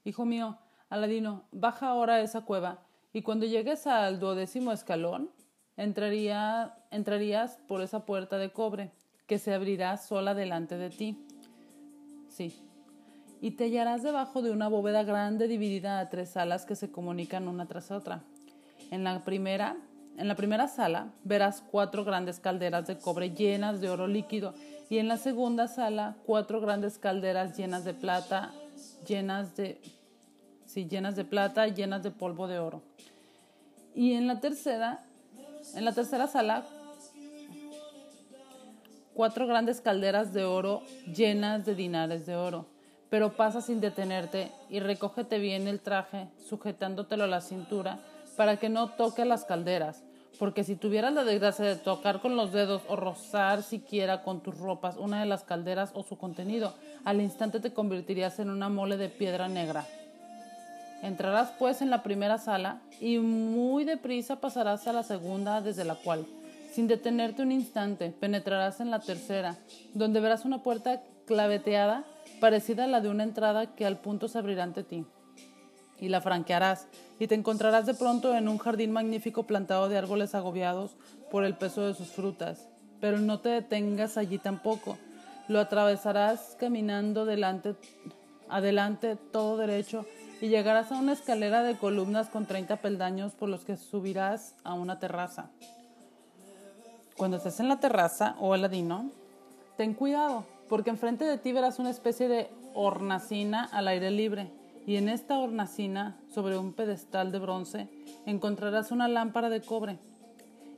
Hijo 0.05 0.27
mío, 0.27 0.59
Aladino, 0.90 1.44
baja 1.51 1.88
ahora 1.88 2.16
a 2.16 2.20
esa 2.20 2.42
cueva 2.42 2.83
y 3.14 3.22
cuando 3.22 3.46
llegues 3.46 3.87
al 3.87 4.20
duodécimo 4.20 4.70
escalón, 4.70 5.31
entraría, 5.79 6.77
entrarías 6.90 7.57
por 7.66 7.81
esa 7.81 8.05
puerta 8.05 8.37
de 8.37 8.53
cobre 8.53 8.92
que 9.27 9.38
se 9.38 9.55
abrirá 9.55 9.96
sola 9.96 10.35
delante 10.35 10.77
de 10.77 10.90
ti. 10.90 11.27
Sí. 12.29 12.62
Y 13.40 13.53
te 13.53 13.64
hallarás 13.64 14.03
debajo 14.03 14.42
de 14.42 14.51
una 14.51 14.68
bóveda 14.68 15.05
grande 15.05 15.49
dividida 15.49 16.01
a 16.01 16.11
tres 16.11 16.33
salas 16.33 16.66
que 16.66 16.77
se 16.77 16.90
comunican 16.90 17.49
una 17.49 17.64
tras 17.64 17.90
otra. 17.90 18.25
En 18.90 19.05
la 19.05 19.25
primera, 19.25 19.79
en 20.18 20.29
la 20.29 20.35
primera 20.35 20.68
sala 20.68 21.09
verás 21.24 21.62
cuatro 21.70 22.05
grandes 22.05 22.40
calderas 22.40 22.87
de 22.87 22.98
cobre 22.98 23.31
llenas 23.31 23.81
de 23.81 23.90
oro 23.90 24.07
líquido 24.07 24.55
y 24.88 24.98
en 24.98 25.09
la 25.09 25.16
segunda 25.16 25.68
sala 25.68 26.16
cuatro 26.24 26.61
grandes 26.61 26.98
calderas 26.98 27.57
llenas 27.57 27.85
de 27.85 27.94
plata, 27.94 28.52
llenas 29.07 29.57
de 29.57 29.81
sí, 30.64 30.87
llenas 30.87 31.16
de 31.16 31.24
plata, 31.24 31.66
llenas 31.68 32.02
de 32.02 32.11
polvo 32.11 32.46
de 32.46 32.59
oro. 32.59 32.83
Y 33.94 34.12
en 34.12 34.26
la 34.26 34.40
tercera, 34.40 35.05
en 35.74 35.85
la 35.85 35.92
tercera 35.92 36.26
sala 36.26 36.64
cuatro 39.14 39.46
grandes 39.46 39.81
calderas 39.81 40.33
de 40.35 40.44
oro 40.44 40.83
llenas 41.14 41.64
de 41.64 41.74
dinares 41.74 42.26
de 42.26 42.37
oro. 42.37 42.66
Pero 43.09 43.37
pasa 43.37 43.61
sin 43.61 43.81
detenerte 43.81 44.50
y 44.68 44.81
recógete 44.81 45.38
bien 45.38 45.68
el 45.68 45.81
traje, 45.81 46.29
sujetándotelo 46.48 47.24
a 47.24 47.29
la 47.29 47.40
cintura, 47.40 48.00
para 48.37 48.59
que 48.59 48.68
no 48.68 48.90
toque 48.90 49.24
las 49.24 49.44
calderas, 49.44 50.02
porque 50.38 50.64
si 50.64 50.77
tuvieras 50.77 51.12
la 51.12 51.25
desgracia 51.25 51.64
de 51.64 51.77
tocar 51.77 52.20
con 52.20 52.37
los 52.37 52.53
dedos 52.53 52.83
o 52.88 52.96
rozar 52.96 53.62
siquiera 53.62 54.22
con 54.22 54.40
tus 54.40 54.59
ropas 54.59 54.96
una 54.96 55.20
de 55.20 55.27
las 55.27 55.44
calderas 55.44 55.90
o 55.94 56.03
su 56.03 56.18
contenido, 56.18 56.75
al 57.05 57.20
instante 57.20 57.61
te 57.61 57.72
convertirías 57.72 58.38
en 58.38 58.51
una 58.51 58.68
mole 58.68 58.96
de 58.96 59.09
piedra 59.09 59.49
negra. 59.49 59.87
Entrarás 61.03 61.53
pues 61.59 61.83
en 61.83 61.90
la 61.90 62.03
primera 62.03 62.38
sala 62.38 62.81
y 63.01 63.18
muy 63.18 63.85
deprisa 63.85 64.37
pasarás 64.37 64.87
a 64.87 64.92
la 64.92 65.03
segunda 65.03 65.61
desde 65.61 65.85
la 65.85 65.94
cual, 65.94 66.27
sin 66.72 66.88
detenerte 66.88 67.42
un 67.42 67.53
instante, 67.53 68.11
penetrarás 68.18 68.81
en 68.81 68.90
la 68.90 69.01
tercera, 69.01 69.57
donde 69.94 70.20
verás 70.20 70.44
una 70.44 70.62
puerta 70.62 71.03
claveteada 71.27 72.05
parecida 72.40 72.85
a 72.85 72.88
la 72.88 73.01
de 73.01 73.09
una 73.09 73.25
entrada 73.25 73.75
que 73.75 73.87
al 73.87 73.99
punto 73.99 74.29
se 74.29 74.38
abrirá 74.38 74.64
ante 74.64 74.85
ti. 74.85 75.05
Y 76.00 76.09
la 76.09 76.20
franquearás, 76.20 76.88
y 77.18 77.26
te 77.26 77.35
encontrarás 77.35 77.87
de 77.87 77.94
pronto 77.94 78.35
en 78.35 78.48
un 78.48 78.59
jardín 78.59 78.92
magnífico 78.92 79.44
plantado 79.44 79.88
de 79.88 79.96
árboles 79.96 80.35
agobiados 80.35 80.96
por 81.30 81.44
el 81.44 81.54
peso 81.54 81.87
de 81.87 81.94
sus 81.94 82.09
frutas. 82.09 82.68
Pero 83.00 83.18
no 83.18 83.40
te 83.40 83.48
detengas 83.48 84.16
allí 84.16 84.38
tampoco. 84.38 84.98
Lo 85.48 85.61
atravesarás 85.61 86.56
caminando 86.59 87.24
delante, 87.24 87.76
adelante 88.48 89.16
todo 89.32 89.56
derecho 89.56 90.06
y 90.40 90.48
llegarás 90.48 90.92
a 90.92 90.98
una 90.98 91.12
escalera 91.12 91.62
de 91.62 91.76
columnas 91.76 92.28
con 92.28 92.46
30 92.46 92.76
peldaños 92.76 93.32
por 93.32 93.48
los 93.48 93.64
que 93.64 93.76
subirás 93.76 94.54
a 94.64 94.74
una 94.74 94.98
terraza. 94.98 95.50
Cuando 97.16 97.38
estés 97.38 97.61
en 97.61 97.68
la 97.68 97.80
terraza 97.80 98.37
o 98.40 98.54
ladino, 98.56 99.11
ten 99.76 99.94
cuidado, 99.94 100.44
porque 100.68 100.90
enfrente 100.90 101.24
de 101.24 101.38
ti 101.38 101.52
verás 101.52 101.78
una 101.78 101.90
especie 101.90 102.28
de 102.28 102.50
hornacina 102.74 103.64
al 103.72 103.88
aire 103.88 104.11
libre, 104.11 104.50
y 104.87 104.96
en 104.96 105.09
esta 105.09 105.38
hornacina, 105.38 106.16
sobre 106.33 106.57
un 106.57 106.72
pedestal 106.72 107.33
de 107.33 107.40
bronce, 107.40 107.88
encontrarás 108.25 108.92
una 108.92 109.09
lámpara 109.09 109.51
de 109.51 109.61
cobre, 109.61 109.99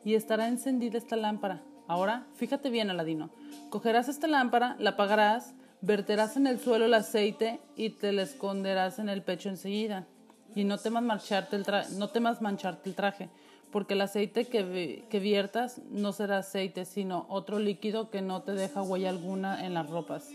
y 0.05 0.15
estará 0.15 0.49
encendida 0.49 0.97
esta 0.97 1.17
lámpara. 1.17 1.63
Ahora, 1.87 2.27
fíjate 2.35 2.71
bien, 2.71 2.89
Aladino. 2.89 3.31
Cogerás 3.69 4.09
esta 4.09 4.27
lámpara, 4.27 4.77
la 4.79 4.91
apagarás, 4.91 5.55
verterás 5.83 6.37
en 6.39 6.47
el 6.47 6.59
suelo 6.59 6.87
el 6.87 6.95
aceite 6.95 7.61
y 7.77 7.91
te 7.91 8.13
la 8.13 8.23
esconderás 8.23 8.99
en 8.99 9.11
el 9.11 9.23
pecho 9.23 9.51
enseguida. 9.51 10.07
Y 10.55 10.65
no 10.65 10.79
temas, 10.79 11.03
marcharte 11.03 11.57
el 11.57 11.65
no 11.99 12.09
temas 12.09 12.41
mancharte 12.41 12.89
el 12.89 12.97
traje, 12.97 13.29
porque 13.71 13.93
el 13.93 14.01
aceite 14.01 14.47
que, 14.47 15.05
que 15.11 15.21
viertas 15.21 15.83
no 15.91 16.13
será 16.13 16.39
aceite, 16.39 16.87
sino 16.87 17.27
otro 17.29 17.59
líquido 17.59 18.09
que 18.09 18.23
no 18.23 18.43
te 18.43 18.53
deja 18.53 18.83
huella 18.83 19.11
alguna 19.11 19.67
en 19.67 19.75
las 19.75 19.91
ropas. 19.91 20.31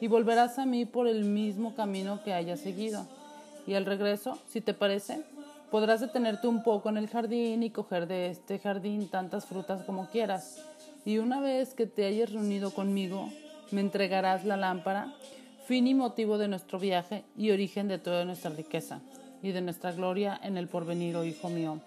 Y 0.00 0.08
volverás 0.08 0.58
a 0.58 0.66
mí 0.66 0.86
por 0.86 1.06
el 1.06 1.24
mismo 1.24 1.74
camino 1.74 2.22
que 2.24 2.32
hayas 2.32 2.60
seguido. 2.60 3.06
Y 3.66 3.74
al 3.74 3.84
regreso, 3.84 4.38
si 4.48 4.60
te 4.60 4.74
parece, 4.74 5.22
podrás 5.70 6.00
detenerte 6.00 6.48
un 6.48 6.62
poco 6.62 6.88
en 6.88 6.96
el 6.96 7.08
jardín 7.08 7.62
y 7.62 7.70
coger 7.70 8.06
de 8.06 8.30
este 8.30 8.58
jardín 8.58 9.08
tantas 9.08 9.46
frutas 9.46 9.82
como 9.84 10.08
quieras. 10.08 10.64
Y 11.04 11.18
una 11.18 11.40
vez 11.40 11.74
que 11.74 11.86
te 11.86 12.06
hayas 12.06 12.32
reunido 12.32 12.72
conmigo, 12.72 13.28
me 13.70 13.80
entregarás 13.80 14.44
la 14.44 14.56
lámpara, 14.56 15.14
fin 15.66 15.86
y 15.86 15.94
motivo 15.94 16.38
de 16.38 16.48
nuestro 16.48 16.78
viaje 16.78 17.24
y 17.36 17.50
origen 17.50 17.88
de 17.88 17.98
toda 17.98 18.24
nuestra 18.24 18.50
riqueza 18.50 19.00
y 19.42 19.52
de 19.52 19.60
nuestra 19.60 19.92
gloria 19.92 20.38
en 20.42 20.56
el 20.56 20.68
porvenir, 20.68 21.16
oh 21.16 21.24
hijo 21.24 21.48
mío. 21.48 21.78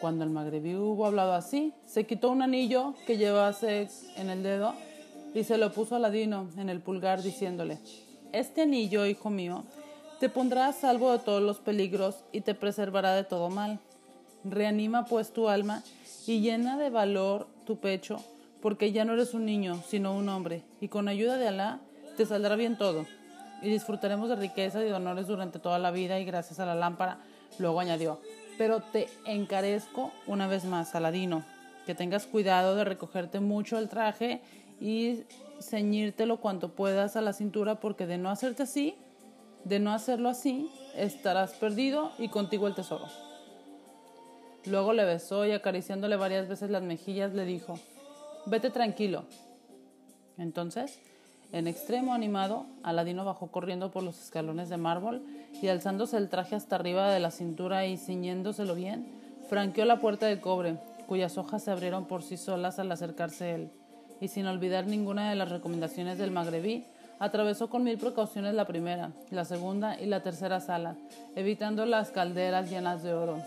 Cuando 0.00 0.24
el 0.24 0.30
magrebí 0.30 0.76
hubo 0.76 1.06
hablado 1.06 1.34
así, 1.34 1.72
se 1.86 2.06
quitó 2.06 2.30
un 2.30 2.42
anillo 2.42 2.94
que 3.06 3.16
llevase 3.16 3.88
en 4.16 4.30
el 4.30 4.42
dedo 4.42 4.74
y 5.34 5.44
se 5.44 5.58
lo 5.58 5.72
puso 5.72 5.96
a 5.96 5.98
Ladino 5.98 6.48
en 6.56 6.68
el 6.68 6.80
pulgar, 6.80 7.22
diciéndole, 7.22 7.78
Este 8.32 8.62
anillo, 8.62 9.06
hijo 9.06 9.30
mío, 9.30 9.64
te 10.20 10.28
pondrá 10.28 10.66
a 10.66 10.72
salvo 10.72 11.12
de 11.12 11.18
todos 11.18 11.42
los 11.42 11.58
peligros 11.58 12.24
y 12.32 12.40
te 12.40 12.54
preservará 12.54 13.14
de 13.14 13.24
todo 13.24 13.50
mal. 13.50 13.78
Reanima 14.44 15.04
pues 15.04 15.32
tu 15.32 15.48
alma 15.48 15.82
y 16.26 16.40
llena 16.40 16.76
de 16.76 16.90
valor 16.90 17.46
tu 17.64 17.78
pecho, 17.78 18.18
porque 18.60 18.92
ya 18.92 19.04
no 19.04 19.12
eres 19.12 19.34
un 19.34 19.44
niño, 19.44 19.82
sino 19.86 20.14
un 20.14 20.28
hombre, 20.28 20.62
y 20.80 20.88
con 20.88 21.08
ayuda 21.08 21.36
de 21.36 21.48
Alá 21.48 21.80
te 22.16 22.26
saldrá 22.26 22.56
bien 22.56 22.76
todo, 22.76 23.06
y 23.62 23.70
disfrutaremos 23.70 24.28
de 24.28 24.36
riqueza 24.36 24.80
y 24.80 24.86
de 24.86 24.94
honores 24.94 25.26
durante 25.26 25.58
toda 25.58 25.78
la 25.78 25.90
vida 25.90 26.18
y 26.18 26.24
gracias 26.24 26.60
a 26.60 26.66
la 26.66 26.74
lámpara. 26.74 27.18
Luego 27.58 27.80
añadió, 27.80 28.20
pero 28.56 28.80
te 28.80 29.08
encarezco 29.24 30.12
una 30.26 30.46
vez 30.46 30.64
más, 30.64 30.94
Aladino, 30.94 31.44
que 31.86 31.94
tengas 31.94 32.26
cuidado 32.26 32.74
de 32.74 32.84
recogerte 32.84 33.40
mucho 33.40 33.78
el 33.78 33.88
traje 33.88 34.42
y 34.80 35.24
ceñírtelo 35.60 36.40
cuanto 36.40 36.74
puedas 36.74 37.16
a 37.16 37.20
la 37.20 37.32
cintura, 37.32 37.80
porque 37.80 38.06
de 38.06 38.18
no 38.18 38.30
hacerte 38.30 38.62
así, 38.62 38.94
de 39.64 39.80
no 39.80 39.92
hacerlo 39.92 40.28
así, 40.28 40.70
estarás 40.94 41.54
perdido 41.54 42.12
y 42.18 42.28
contigo 42.28 42.66
el 42.66 42.74
tesoro. 42.74 43.06
Luego 44.64 44.92
le 44.92 45.04
besó 45.04 45.46
y 45.46 45.52
acariciándole 45.52 46.16
varias 46.16 46.48
veces 46.48 46.70
las 46.70 46.82
mejillas 46.82 47.34
le 47.34 47.44
dijo, 47.44 47.78
vete 48.46 48.70
tranquilo. 48.70 49.24
Entonces 50.36 51.00
en 51.50 51.66
extremo 51.66 52.12
animado, 52.12 52.66
Aladino 52.82 53.24
bajó 53.24 53.50
corriendo 53.50 53.90
por 53.90 54.02
los 54.02 54.22
escalones 54.22 54.68
de 54.68 54.76
mármol 54.76 55.22
y 55.62 55.68
alzándose 55.68 56.18
el 56.18 56.28
traje 56.28 56.54
hasta 56.54 56.76
arriba 56.76 57.10
de 57.10 57.20
la 57.20 57.30
cintura 57.30 57.86
y 57.86 57.96
ciñéndoselo 57.96 58.74
bien, 58.74 59.08
franqueó 59.48 59.86
la 59.86 59.98
puerta 59.98 60.26
de 60.26 60.42
cobre, 60.42 60.78
cuyas 61.06 61.38
hojas 61.38 61.64
se 61.64 61.70
abrieron 61.70 62.04
por 62.04 62.22
sí 62.22 62.36
solas 62.36 62.78
al 62.78 62.92
acercarse 62.92 63.54
él, 63.54 63.70
y 64.20 64.28
sin 64.28 64.46
olvidar 64.46 64.86
ninguna 64.86 65.30
de 65.30 65.36
las 65.36 65.50
recomendaciones 65.50 66.18
del 66.18 66.30
magrebí, 66.30 66.84
atravesó 67.18 67.68
con 67.68 67.84
mil 67.84 67.98
precauciones 67.98 68.54
la 68.54 68.66
primera, 68.66 69.12
la 69.30 69.44
segunda 69.44 70.00
y 70.00 70.06
la 70.06 70.22
tercera 70.22 70.60
sala, 70.60 70.96
evitando 71.34 71.86
las 71.86 72.10
calderas 72.10 72.70
llenas 72.70 73.02
de 73.02 73.14
oro. 73.14 73.42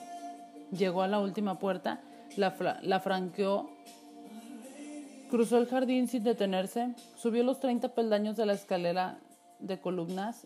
Llegó 0.72 1.02
a 1.02 1.08
la 1.08 1.20
última 1.20 1.60
puerta, 1.60 2.02
la, 2.38 2.80
la 2.82 3.00
franqueó 3.00 3.70
Cruzó 5.32 5.58
el 5.60 5.68
jardín 5.68 6.10
sin 6.10 6.26
detenerse, 6.26 6.94
subió 7.16 7.42
los 7.44 7.62
30 7.62 7.96
peldaños 7.96 8.36
de 8.36 8.46
la 8.46 8.52
escalera 8.52 9.18
de 9.60 9.80
columnas, 9.80 10.46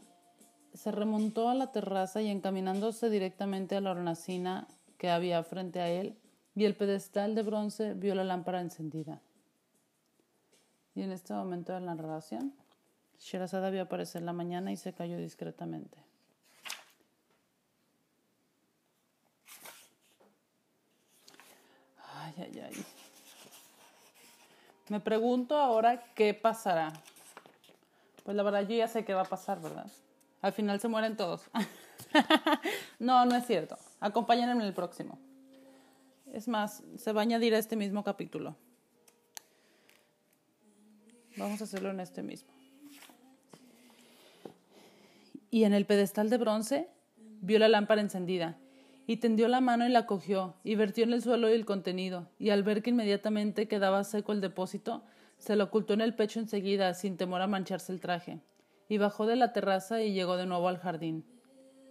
se 0.76 0.92
remontó 0.92 1.50
a 1.50 1.56
la 1.56 1.72
terraza 1.72 2.22
y 2.22 2.30
encaminándose 2.30 3.10
directamente 3.10 3.76
a 3.76 3.82
la 3.82 3.90
hornacina 3.90 4.68
que 5.00 5.10
había 5.10 5.42
frente 5.42 5.80
a 5.80 5.90
él 5.90 6.16
y 6.54 6.66
el 6.66 6.76
pedestal 6.76 7.34
de 7.34 7.42
bronce 7.42 7.96
vio 7.96 8.14
la 8.14 8.24
lámpara 8.24 8.62
encendida. 8.62 9.24
Y 10.96 11.02
en 11.02 11.12
este 11.12 11.34
momento 11.34 11.74
de 11.74 11.82
la 11.82 11.94
narración, 11.94 12.54
Sherazada 13.20 13.70
vio 13.70 13.84
aparecer 13.84 14.22
la 14.22 14.34
mañana 14.34 14.72
y 14.72 14.78
se 14.78 14.94
cayó 14.94 15.18
discretamente. 15.18 15.98
Ay, 22.14 22.34
ay, 22.38 22.60
ay. 22.60 22.86
Me 24.90 25.00
pregunto 25.00 25.58
ahora 25.58 26.14
qué 26.14 26.34
pasará. 26.34 26.94
Pues 28.24 28.38
la 28.38 28.44
verdad 28.44 28.62
yo 28.62 28.76
ya 28.76 28.88
sé 28.88 29.04
qué 29.04 29.14
va 29.14 29.22
a 29.22 29.26
pasar, 29.26 29.62
¿verdad? 29.62 29.92
Al 30.42 30.54
final 30.54 30.80
se 30.80 30.88
mueren 30.88 31.18
todos. 31.18 31.50
no, 33.00 33.26
no 33.26 33.36
es 33.36 33.46
cierto. 33.46 33.78
Acompáñenme 34.00 34.54
en 34.54 34.62
el 34.62 34.74
próximo. 34.74 35.20
Es 36.32 36.48
más, 36.48 36.84
se 36.98 37.12
va 37.14 37.22
a 37.22 37.24
añadir 37.24 37.54
a 37.54 37.58
este 37.58 37.76
mismo 37.76 38.04
capítulo. 38.04 38.56
Vamos 41.38 41.62
a 41.62 41.66
hacerlo 41.66 41.92
en 41.92 42.00
este 42.00 42.24
mismo. 42.24 42.50
Y 45.52 45.64
en 45.64 45.74
el 45.74 45.86
pedestal 45.86 46.30
de 46.30 46.38
bronce 46.38 46.90
vio 47.42 47.60
la 47.60 47.68
lámpara 47.68 48.02
encendida 48.02 48.58
y 49.08 49.18
tendió 49.18 49.48
la 49.48 49.62
mano 49.62 49.86
y 49.86 49.90
la 49.90 50.06
cogió, 50.06 50.56
y 50.64 50.76
vertió 50.76 51.04
en 51.04 51.14
el 51.14 51.22
suelo 51.22 51.48
el 51.48 51.66
contenido, 51.66 52.28
y 52.40 52.50
al 52.50 52.64
ver 52.64 52.82
que 52.82 52.90
inmediatamente 52.90 53.68
quedaba 53.68 54.04
seco 54.04 54.32
el 54.32 54.42
depósito, 54.42 55.04
se 55.38 55.56
lo 55.56 55.66
ocultó 55.66 55.94
en 55.94 56.02
el 56.02 56.16
pecho 56.16 56.40
enseguida, 56.40 56.94
sin 56.94 57.18
temor 57.18 57.42
a 57.42 57.48
mancharse 57.48 57.92
el 57.92 58.00
traje, 58.00 58.40
y 58.90 58.98
bajó 58.98 59.28
de 59.28 59.36
la 59.36 59.54
terraza 59.54 60.02
y 60.02 60.14
llegó 60.14 60.38
de 60.38 60.48
nuevo 60.48 60.68
al 60.68 60.80
jardín. 60.80 61.24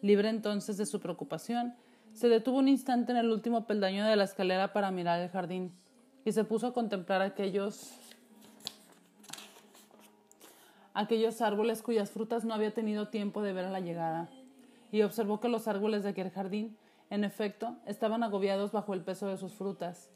Libre 0.03 0.29
entonces 0.29 0.77
de 0.77 0.87
su 0.87 1.01
preocupación, 1.01 1.75
Se 2.13 2.29
detuvo 2.29 2.59
un 2.59 2.69
instante 2.69 3.11
en 3.11 3.19
el 3.19 3.29
último 3.29 3.67
peldaño 3.67 4.07
de 4.07 4.15
la 4.15 4.23
escalera 4.23 4.73
para 4.73 4.93
mirar 4.93 5.21
el 5.21 5.31
jardín 5.31 5.73
y 6.25 6.31
se 6.31 6.45
puso 6.45 6.69
a 6.69 6.73
contemplar 6.73 7.23
aquellos 7.23 7.91
aquellos 10.95 11.43
árboles 11.43 11.83
cuyas 11.83 12.11
frutas 12.11 12.45
no 12.45 12.55
había 12.55 12.73
tenido 12.73 13.09
tiempo 13.09 13.43
de 13.43 13.53
ver 13.53 13.67
a 13.67 13.71
la 13.71 13.81
llegada, 13.81 14.29
y 14.93 15.03
observó 15.03 15.41
que 15.41 15.49
los 15.49 15.67
árboles 15.67 16.05
de 16.05 16.11
aquel 16.11 16.31
jardín, 16.31 16.79
en 17.11 17.25
efecto, 17.25 17.77
estaban 17.85 18.23
agobiados 18.23 18.71
bajo 18.71 18.95
el 18.95 19.03
peso 19.03 19.27
de 19.27 19.37
sus 19.37 19.53
frutas, 19.53 20.11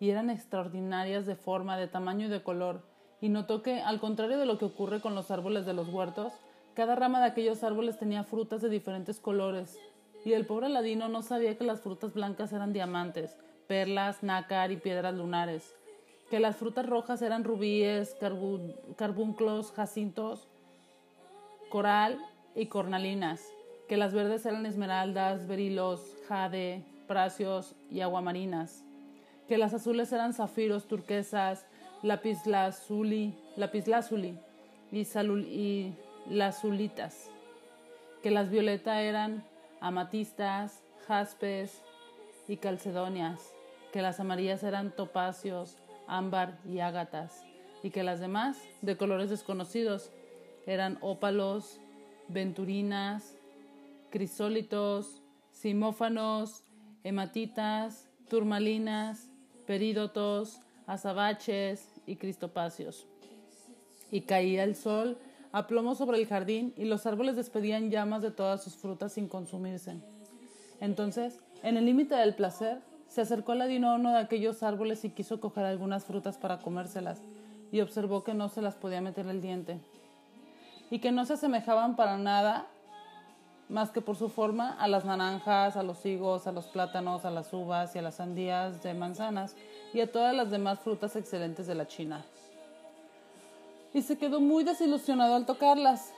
y 0.00 0.10
eran 0.10 0.30
extraordinarias 0.30 1.24
de 1.24 1.36
forma, 1.36 1.78
de 1.78 1.86
tamaño 1.86 2.26
y 2.26 2.30
de 2.30 2.42
color, 2.42 2.82
y 3.20 3.28
notó 3.28 3.62
que, 3.62 3.80
al 3.80 4.00
contrario 4.00 4.36
de 4.36 4.46
lo 4.46 4.58
que 4.58 4.64
ocurre 4.64 5.00
con 5.00 5.14
los 5.14 5.30
árboles 5.30 5.66
de 5.66 5.72
los 5.72 5.88
huertos, 5.88 6.32
cada 6.74 6.96
rama 6.96 7.20
de 7.20 7.26
aquellos 7.26 7.62
árboles 7.62 7.96
tenía 7.96 8.24
frutas 8.24 8.60
de 8.60 8.68
diferentes 8.68 9.20
colores, 9.20 9.78
y 10.24 10.32
el 10.32 10.46
pobre 10.46 10.68
ladino 10.68 11.08
no 11.08 11.22
sabía 11.22 11.56
que 11.56 11.64
las 11.64 11.80
frutas 11.80 12.12
blancas 12.12 12.52
eran 12.52 12.72
diamantes, 12.72 13.36
perlas, 13.68 14.24
nácar 14.24 14.72
y 14.72 14.78
piedras 14.78 15.14
lunares, 15.14 15.76
que 16.34 16.40
las 16.40 16.56
frutas 16.56 16.84
rojas 16.84 17.22
eran 17.22 17.44
rubíes, 17.44 18.16
carbunclos, 18.96 19.70
jacintos, 19.70 20.48
coral 21.68 22.18
y 22.56 22.66
cornalinas, 22.66 23.40
que 23.86 23.96
las 23.96 24.12
verdes 24.12 24.44
eran 24.44 24.66
esmeraldas, 24.66 25.46
berilos, 25.46 26.16
jade, 26.26 26.82
pracios 27.06 27.76
y 27.88 28.00
aguamarinas, 28.00 28.82
que 29.46 29.58
las 29.58 29.74
azules 29.74 30.12
eran 30.12 30.34
zafiros, 30.34 30.88
turquesas, 30.88 31.66
lapislázuli, 32.02 33.38
lapislázuli 33.54 34.36
y, 34.90 35.04
salul, 35.04 35.44
y 35.44 35.94
lazulitas, 36.28 37.30
que 38.24 38.32
las 38.32 38.50
violetas 38.50 38.98
eran 38.98 39.44
amatistas, 39.80 40.82
jaspes 41.06 41.80
y 42.48 42.56
calcedonias, 42.56 43.54
que 43.92 44.02
las 44.02 44.18
amarillas 44.18 44.64
eran 44.64 44.90
topacios, 44.90 45.78
ámbar 46.06 46.58
y 46.66 46.80
ágatas, 46.80 47.44
y 47.82 47.90
que 47.90 48.02
las 48.02 48.20
demás, 48.20 48.58
de 48.82 48.96
colores 48.96 49.30
desconocidos, 49.30 50.10
eran 50.66 50.98
ópalos, 51.00 51.80
venturinas, 52.28 53.36
crisólitos, 54.10 55.22
simófanos, 55.52 56.64
hematitas, 57.02 58.08
turmalinas, 58.28 59.28
perídotos, 59.66 60.60
azabaches 60.86 62.00
y 62.06 62.16
cristopacios. 62.16 63.06
Y 64.10 64.22
caía 64.22 64.64
el 64.64 64.76
sol 64.76 65.18
a 65.52 65.66
plomo 65.66 65.94
sobre 65.94 66.18
el 66.18 66.26
jardín 66.26 66.74
y 66.76 66.84
los 66.84 67.06
árboles 67.06 67.36
despedían 67.36 67.90
llamas 67.90 68.22
de 68.22 68.30
todas 68.30 68.62
sus 68.62 68.74
frutas 68.74 69.12
sin 69.12 69.28
consumirse. 69.28 69.96
Entonces, 70.80 71.38
en 71.62 71.76
el 71.76 71.86
límite 71.86 72.14
del 72.14 72.34
placer, 72.34 72.78
se 73.14 73.20
acercó 73.20 73.52
a 73.52 73.62
a 73.62 73.94
uno 73.94 74.10
de 74.10 74.18
aquellos 74.18 74.64
árboles 74.64 75.04
y 75.04 75.10
quiso 75.10 75.38
coger 75.38 75.64
algunas 75.64 76.04
frutas 76.04 76.36
para 76.36 76.58
comérselas, 76.58 77.22
y 77.70 77.80
observó 77.80 78.24
que 78.24 78.34
no 78.34 78.48
se 78.48 78.60
las 78.60 78.74
podía 78.74 79.00
meter 79.00 79.28
el 79.28 79.40
diente, 79.40 79.78
y 80.90 80.98
que 80.98 81.12
no 81.12 81.24
se 81.24 81.34
asemejaban 81.34 81.94
para 81.94 82.18
nada 82.18 82.66
más 83.68 83.92
que 83.92 84.00
por 84.00 84.16
su 84.16 84.28
forma 84.30 84.76
a 84.80 84.88
las 84.88 85.04
naranjas, 85.04 85.76
a 85.76 85.84
los 85.84 86.04
higos, 86.04 86.48
a 86.48 86.52
los 86.52 86.66
plátanos, 86.66 87.24
a 87.24 87.30
las 87.30 87.52
uvas 87.52 87.94
y 87.94 88.00
a 88.00 88.02
las 88.02 88.16
sandías 88.16 88.82
de 88.82 88.94
manzanas 88.94 89.54
y 89.92 90.00
a 90.00 90.10
todas 90.10 90.34
las 90.34 90.50
demás 90.50 90.80
frutas 90.80 91.14
excelentes 91.14 91.68
de 91.68 91.76
la 91.76 91.86
China. 91.86 92.24
Y 93.92 94.02
se 94.02 94.18
quedó 94.18 94.40
muy 94.40 94.64
desilusionado 94.64 95.36
al 95.36 95.46
tocarlas 95.46 96.12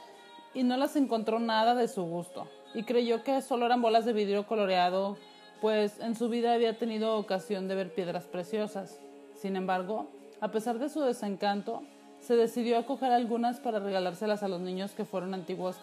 y 0.55 0.63
no 0.63 0.79
las 0.79 0.97
encontró 0.97 1.41
nada 1.41 1.75
de 1.75 1.89
su 1.89 2.05
gusto 2.05 2.49
y 2.75 2.85
creyó 2.85 3.23
que 3.23 3.43
solo 3.43 3.67
eran 3.67 3.83
bolas 3.83 4.07
de 4.07 4.15
vidrio 4.15 4.47
coloreado 4.47 5.19
pues 5.61 6.01
en 6.01 6.15
su 6.15 6.29
vida 6.29 6.55
había 6.55 6.79
tenido 6.79 7.17
ocasión 7.17 7.69
de 7.69 7.75
ver 7.75 7.95
piedras 7.95 8.25
preciosas. 8.25 8.99
Sin 9.35 9.57
embargo, 9.57 10.09
a 10.41 10.49
pesar 10.49 10.79
de 10.79 10.89
su 10.89 11.01
desencanto, 11.01 11.83
se 12.21 12.37
decidió 12.37 12.79
a 12.79 12.87
coger 12.87 13.13
algunas 13.13 13.61
para 13.61 13.79
regalárselas 13.79 14.43
a 14.43 14.49
los 14.49 14.61
niños 14.61 14.93
que 14.93 15.05
fueron 15.05 15.35
antiguos 15.35 15.77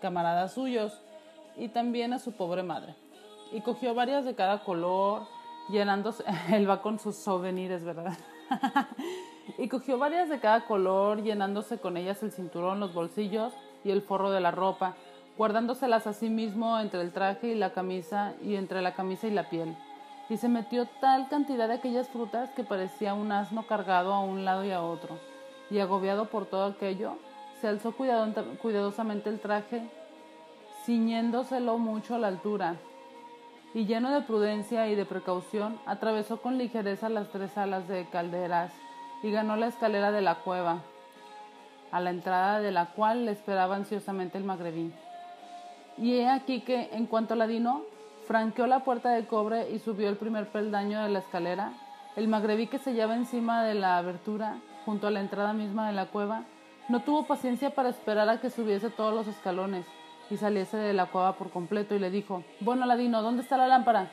camaradas 0.00 0.52
suyos 0.52 1.00
y 1.56 1.68
también 1.68 2.12
a 2.12 2.18
su 2.18 2.32
pobre 2.32 2.62
madre. 2.62 2.94
Y 3.52 3.60
cogió 3.60 3.94
varias 3.94 4.24
de 4.24 4.34
cada 4.34 4.64
color, 4.64 5.22
llenándose, 5.68 6.24
él 6.52 6.68
va 6.68 6.82
con 6.82 6.98
sus 6.98 7.16
souvenirs, 7.16 7.84
¿verdad? 7.84 8.16
y 9.58 9.68
cogió 9.68 9.98
varias 9.98 10.28
de 10.28 10.40
cada 10.40 10.66
color, 10.66 11.22
llenándose 11.22 11.78
con 11.78 11.96
ellas 11.96 12.22
el 12.22 12.32
cinturón, 12.32 12.80
los 12.80 12.94
bolsillos 12.94 13.52
y 13.84 13.90
el 13.90 14.02
forro 14.02 14.30
de 14.30 14.40
la 14.40 14.50
ropa, 14.50 14.94
guardándoselas 15.40 16.06
a 16.06 16.12
sí 16.12 16.28
mismo 16.28 16.78
entre 16.80 17.00
el 17.00 17.12
traje 17.12 17.46
y 17.46 17.54
la 17.54 17.72
camisa 17.72 18.34
y 18.42 18.56
entre 18.56 18.82
la 18.82 18.92
camisa 18.92 19.26
y 19.26 19.30
la 19.30 19.48
piel. 19.48 19.74
Y 20.28 20.36
se 20.36 20.50
metió 20.50 20.84
tal 21.00 21.30
cantidad 21.30 21.66
de 21.66 21.76
aquellas 21.76 22.10
frutas 22.10 22.50
que 22.50 22.62
parecía 22.62 23.14
un 23.14 23.32
asno 23.32 23.66
cargado 23.66 24.12
a 24.12 24.20
un 24.20 24.44
lado 24.44 24.66
y 24.66 24.70
a 24.70 24.82
otro. 24.82 25.18
Y 25.70 25.78
agobiado 25.78 26.26
por 26.26 26.44
todo 26.44 26.66
aquello, 26.66 27.16
se 27.58 27.68
alzó 27.68 27.92
cuidadosamente 27.92 29.30
el 29.30 29.40
traje, 29.40 29.88
ciñéndoselo 30.84 31.78
mucho 31.78 32.16
a 32.16 32.18
la 32.18 32.28
altura, 32.28 32.76
y 33.72 33.86
lleno 33.86 34.10
de 34.10 34.20
prudencia 34.20 34.88
y 34.88 34.94
de 34.94 35.06
precaución, 35.06 35.80
atravesó 35.86 36.42
con 36.42 36.58
ligereza 36.58 37.08
las 37.08 37.30
tres 37.30 37.56
alas 37.56 37.88
de 37.88 38.06
calderas 38.10 38.74
y 39.22 39.30
ganó 39.30 39.56
la 39.56 39.68
escalera 39.68 40.12
de 40.12 40.20
la 40.20 40.34
cueva, 40.34 40.82
a 41.92 41.98
la 41.98 42.10
entrada 42.10 42.60
de 42.60 42.72
la 42.72 42.92
cual 42.92 43.24
le 43.24 43.32
esperaba 43.32 43.76
ansiosamente 43.76 44.36
el 44.36 44.44
magrebí. 44.44 44.92
Y 45.98 46.14
he 46.14 46.28
aquí 46.28 46.60
que, 46.60 46.90
en 46.92 47.06
cuanto 47.06 47.34
Ladino 47.34 47.82
franqueó 48.26 48.66
la 48.66 48.84
puerta 48.84 49.10
de 49.10 49.26
cobre 49.26 49.70
y 49.70 49.78
subió 49.80 50.08
el 50.08 50.16
primer 50.16 50.48
peldaño 50.48 51.02
de 51.02 51.08
la 51.08 51.18
escalera, 51.18 51.72
el 52.16 52.28
magrebí 52.28 52.66
que 52.66 52.78
se 52.78 52.90
hallaba 52.90 53.14
encima 53.14 53.64
de 53.64 53.74
la 53.74 53.98
abertura, 53.98 54.58
junto 54.84 55.06
a 55.06 55.10
la 55.10 55.20
entrada 55.20 55.52
misma 55.52 55.88
de 55.88 55.94
la 55.94 56.06
cueva, 56.06 56.44
no 56.88 57.00
tuvo 57.00 57.26
paciencia 57.26 57.70
para 57.70 57.88
esperar 57.88 58.28
a 58.28 58.40
que 58.40 58.50
subiese 58.50 58.90
todos 58.90 59.14
los 59.14 59.26
escalones 59.28 59.86
y 60.30 60.36
saliese 60.36 60.76
de 60.76 60.92
la 60.92 61.06
cueva 61.06 61.34
por 61.34 61.50
completo 61.50 61.94
y 61.94 61.98
le 61.98 62.10
dijo, 62.10 62.42
Bueno, 62.60 62.86
Ladino, 62.86 63.22
¿dónde 63.22 63.42
está 63.42 63.56
la 63.56 63.68
lámpara? 63.68 64.10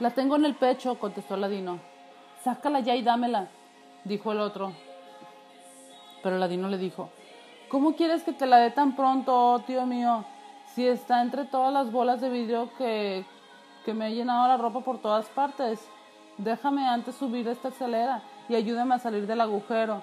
La 0.00 0.10
tengo 0.10 0.36
en 0.36 0.44
el 0.44 0.54
pecho, 0.54 0.98
contestó 0.98 1.36
Ladino. 1.36 1.78
Sácala 2.42 2.80
ya 2.80 2.94
y 2.94 3.02
dámela, 3.02 3.48
dijo 4.04 4.32
el 4.32 4.40
otro. 4.40 4.72
Pero 6.22 6.38
Ladino 6.38 6.68
le 6.68 6.78
dijo, 6.78 7.10
¿Cómo 7.68 7.96
quieres 7.96 8.22
que 8.22 8.32
te 8.32 8.46
la 8.46 8.58
dé 8.58 8.70
tan 8.70 8.94
pronto, 8.94 9.62
tío 9.66 9.86
mío? 9.86 10.24
Si 10.76 10.86
está 10.86 11.22
entre 11.22 11.46
todas 11.46 11.72
las 11.72 11.90
bolas 11.90 12.20
de 12.20 12.28
vidrio 12.28 12.68
que, 12.76 13.24
que 13.86 13.94
me 13.94 14.08
he 14.08 14.14
llenado 14.14 14.46
la 14.46 14.58
ropa 14.58 14.80
por 14.80 14.98
todas 14.98 15.24
partes. 15.28 15.80
Déjame 16.36 16.86
antes 16.86 17.14
subir 17.14 17.48
esta 17.48 17.68
escalera 17.68 18.20
y 18.46 18.56
ayúdame 18.56 18.94
a 18.94 18.98
salir 18.98 19.26
del 19.26 19.40
agujero. 19.40 20.02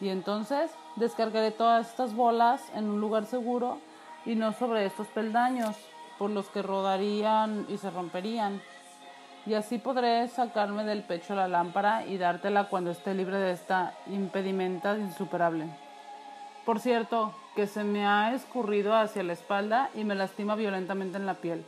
Y 0.00 0.10
entonces 0.10 0.70
descargaré 0.94 1.50
todas 1.50 1.88
estas 1.88 2.14
bolas 2.14 2.62
en 2.76 2.88
un 2.88 3.00
lugar 3.00 3.26
seguro 3.26 3.78
y 4.24 4.36
no 4.36 4.52
sobre 4.52 4.86
estos 4.86 5.08
peldaños, 5.08 5.74
por 6.16 6.30
los 6.30 6.46
que 6.46 6.62
rodarían 6.62 7.66
y 7.68 7.76
se 7.78 7.90
romperían. 7.90 8.62
Y 9.46 9.54
así 9.54 9.78
podré 9.78 10.28
sacarme 10.28 10.84
del 10.84 11.02
pecho 11.02 11.34
la 11.34 11.48
lámpara 11.48 12.06
y 12.06 12.18
dártela 12.18 12.68
cuando 12.68 12.92
esté 12.92 13.14
libre 13.14 13.38
de 13.38 13.50
esta 13.50 13.94
impedimenta 14.06 14.96
insuperable. 14.96 15.66
Por 16.64 16.78
cierto, 16.78 17.34
que 17.54 17.66
se 17.68 17.84
me 17.84 18.04
ha 18.04 18.34
escurrido 18.34 18.94
hacia 18.94 19.22
la 19.22 19.32
espalda 19.32 19.90
y 19.94 20.04
me 20.04 20.16
lastima 20.16 20.56
violentamente 20.56 21.18
en 21.18 21.26
la 21.26 21.34
piel, 21.34 21.64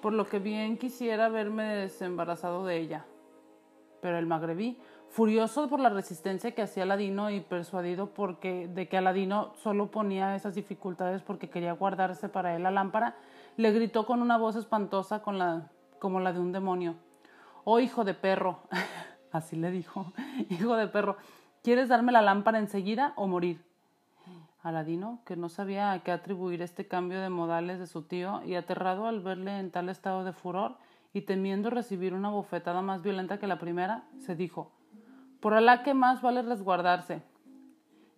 por 0.00 0.14
lo 0.14 0.26
que 0.26 0.38
bien 0.38 0.78
quisiera 0.78 1.28
verme 1.28 1.64
desembarazado 1.64 2.64
de 2.64 2.78
ella. 2.78 3.04
Pero 4.00 4.18
el 4.18 4.26
magrebí, 4.26 4.78
furioso 5.10 5.68
por 5.68 5.80
la 5.80 5.90
resistencia 5.90 6.52
que 6.52 6.62
hacía 6.62 6.84
Aladino 6.84 7.30
y 7.30 7.40
persuadido 7.40 8.14
porque, 8.14 8.68
de 8.68 8.88
que 8.88 8.96
Aladino 8.96 9.52
solo 9.62 9.90
ponía 9.90 10.34
esas 10.34 10.54
dificultades 10.54 11.22
porque 11.22 11.50
quería 11.50 11.72
guardarse 11.72 12.30
para 12.30 12.56
él 12.56 12.62
la 12.62 12.70
lámpara, 12.70 13.16
le 13.58 13.72
gritó 13.72 14.06
con 14.06 14.22
una 14.22 14.38
voz 14.38 14.56
espantosa 14.56 15.22
con 15.22 15.38
la, 15.38 15.70
como 15.98 16.20
la 16.20 16.32
de 16.32 16.40
un 16.40 16.52
demonio. 16.52 16.94
Oh, 17.64 17.78
hijo 17.78 18.04
de 18.04 18.14
perro, 18.14 18.60
así 19.32 19.56
le 19.56 19.70
dijo, 19.70 20.12
hijo 20.48 20.76
de 20.76 20.86
perro, 20.86 21.16
¿quieres 21.62 21.88
darme 21.88 22.12
la 22.12 22.22
lámpara 22.22 22.58
enseguida 22.58 23.12
o 23.16 23.26
morir? 23.26 23.65
Aladino, 24.66 25.20
que 25.24 25.36
no 25.36 25.48
sabía 25.48 25.92
a 25.92 26.00
qué 26.00 26.10
atribuir 26.10 26.60
este 26.60 26.88
cambio 26.88 27.20
de 27.20 27.30
modales 27.30 27.78
de 27.78 27.86
su 27.86 28.02
tío, 28.02 28.42
y 28.44 28.56
aterrado 28.56 29.06
al 29.06 29.20
verle 29.20 29.60
en 29.60 29.70
tal 29.70 29.88
estado 29.88 30.24
de 30.24 30.32
furor, 30.32 30.76
y 31.12 31.20
temiendo 31.20 31.70
recibir 31.70 32.14
una 32.14 32.30
bofetada 32.30 32.82
más 32.82 33.00
violenta 33.00 33.38
que 33.38 33.46
la 33.46 33.60
primera, 33.60 34.02
se 34.18 34.34
dijo 34.34 34.72
Por 35.38 35.54
Alá 35.54 35.84
que 35.84 35.94
más 35.94 36.20
vale 36.20 36.42
resguardarse. 36.42 37.22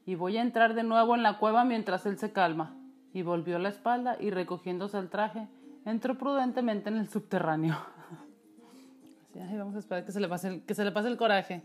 Y 0.07 0.15
voy 0.15 0.39
a 0.39 0.43
entrar 0.43 0.73
de 0.73 0.85
nuevo 0.85 1.15
en 1.15 1.23
la 1.23 1.39
cueva 1.39 1.65
mientras 1.65 2.07
él 2.07 2.17
se 2.17 2.33
calma. 2.33 2.75
Y 3.13 3.21
volvió 3.21 3.59
la 3.59 3.69
espalda 3.69 4.17
y 4.19 4.31
recogiéndose 4.31 4.99
el 4.99 5.11
traje, 5.11 5.49
entró 5.85 6.17
prudentemente 6.17 6.89
en 6.89 6.97
el 6.97 7.09
subterráneo. 7.09 7.77
Así, 9.45 9.57
vamos 9.57 9.77
a 9.77 9.81
esperar 9.81 10.07
que 10.07 10.13
se 10.13 10.21
le 10.21 10.29
pase 10.29 10.49
el, 10.49 10.63
que 10.63 10.75
se 10.75 10.85
le 10.85 10.93
pase 10.93 11.09
el 11.09 11.19
coraje. 11.19 11.63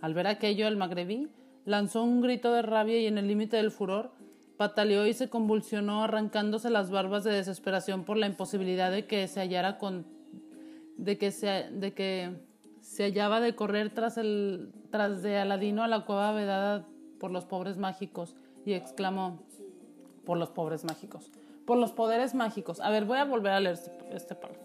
Al 0.00 0.14
ver 0.14 0.28
aquello, 0.28 0.68
el 0.68 0.76
magrebí 0.76 1.28
lanzó 1.66 2.02
un 2.02 2.22
grito 2.22 2.52
de 2.52 2.62
rabia 2.62 2.98
y 2.98 3.06
en 3.06 3.18
el 3.18 3.28
límite 3.28 3.58
del 3.58 3.70
furor 3.70 4.12
pataleó 4.56 5.06
y 5.06 5.12
se 5.12 5.28
convulsionó 5.28 6.02
arrancándose 6.02 6.70
las 6.70 6.90
barbas 6.90 7.24
de 7.24 7.32
desesperación 7.32 8.04
por 8.04 8.16
la 8.16 8.26
imposibilidad 8.26 8.90
de 8.90 9.06
que 9.06 9.28
se 9.28 9.40
hallara 9.40 9.76
con 9.76 10.06
de 10.96 11.18
que 11.18 11.30
se, 11.30 11.68
de 11.70 11.92
que 11.92 12.32
se 12.80 13.04
hallaba 13.04 13.40
de 13.40 13.54
correr 13.54 13.90
tras, 13.90 14.16
el, 14.16 14.72
tras 14.90 15.22
de 15.22 15.36
Aladino 15.36 15.82
a 15.82 15.88
la 15.88 16.06
cueva 16.06 16.32
vedada 16.32 16.86
por 17.20 17.30
los 17.30 17.44
pobres 17.44 17.76
mágicos 17.76 18.34
y 18.64 18.72
exclamó, 18.72 19.42
por 20.24 20.38
los 20.38 20.50
pobres 20.50 20.84
mágicos, 20.84 21.30
por 21.66 21.76
los 21.78 21.92
poderes 21.92 22.34
mágicos. 22.34 22.80
A 22.80 22.90
ver, 22.90 23.04
voy 23.04 23.18
a 23.18 23.24
volver 23.24 23.52
a 23.52 23.60
leer 23.60 23.74
este, 23.74 23.92
este 24.12 24.34
párrafo. 24.34 24.60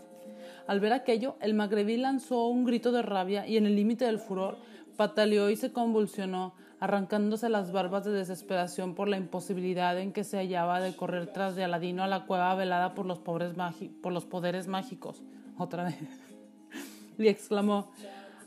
Al 0.68 0.80
ver 0.80 0.94
aquello, 0.94 1.36
el 1.42 1.54
magrebí 1.54 1.98
lanzó 1.98 2.48
un 2.48 2.64
grito 2.64 2.92
de 2.92 3.02
rabia 3.02 3.46
y 3.48 3.58
en 3.58 3.66
el 3.66 3.76
límite 3.76 4.06
del 4.06 4.20
furor 4.20 4.58
pataleó 4.96 5.50
y 5.50 5.56
se 5.56 5.72
convulsionó, 5.72 6.54
arrancándose 6.82 7.48
las 7.48 7.72
barbas 7.72 8.04
de 8.06 8.12
desesperación 8.12 8.96
por 8.96 9.08
la 9.08 9.16
imposibilidad 9.16 9.98
en 10.00 10.12
que 10.12 10.24
se 10.24 10.38
hallaba 10.38 10.82
de 10.82 10.96
correr 10.96 11.28
tras 11.28 11.56
de 11.56 11.64
Aladino 11.64 12.04
a 12.04 12.08
la 12.08 12.26
cueva 12.26 12.54
velada 12.56 12.96
por 12.96 13.06
los, 13.06 13.20
poderes 13.20 14.68
mágicos. 14.68 15.22
Otra 15.60 15.84
vez. 15.84 15.96
y 17.20 17.28
exclamó, 17.28 17.92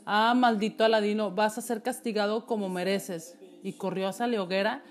Ah, 0.05 0.33
maldito 0.35 0.83
Aladino, 0.83 1.31
vas 1.31 1.57
a 1.57 1.61
ser 1.61 1.81
castigado 1.81 2.45
como 2.45 2.67
mereces. 2.67 3.37
Y 3.63 3.73
corrió 3.73 4.09
hacia 4.09 4.27
la 4.27 4.43
hoguera 4.43 4.83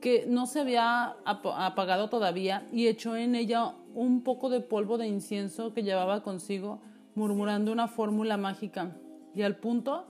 que 0.00 0.26
no 0.26 0.46
se 0.46 0.60
había 0.60 1.14
apagado 1.24 2.08
todavía 2.08 2.66
y 2.72 2.88
echó 2.88 3.16
en 3.16 3.34
ella 3.34 3.74
un 3.94 4.22
poco 4.22 4.50
de 4.50 4.60
polvo 4.60 4.98
de 4.98 5.06
incienso 5.06 5.72
que 5.72 5.84
llevaba 5.84 6.22
consigo, 6.24 6.80
murmurando 7.14 7.70
una 7.70 7.86
fórmula 7.86 8.36
mágica. 8.36 8.90
Y 9.34 9.42
al 9.42 9.56
punto, 9.56 10.06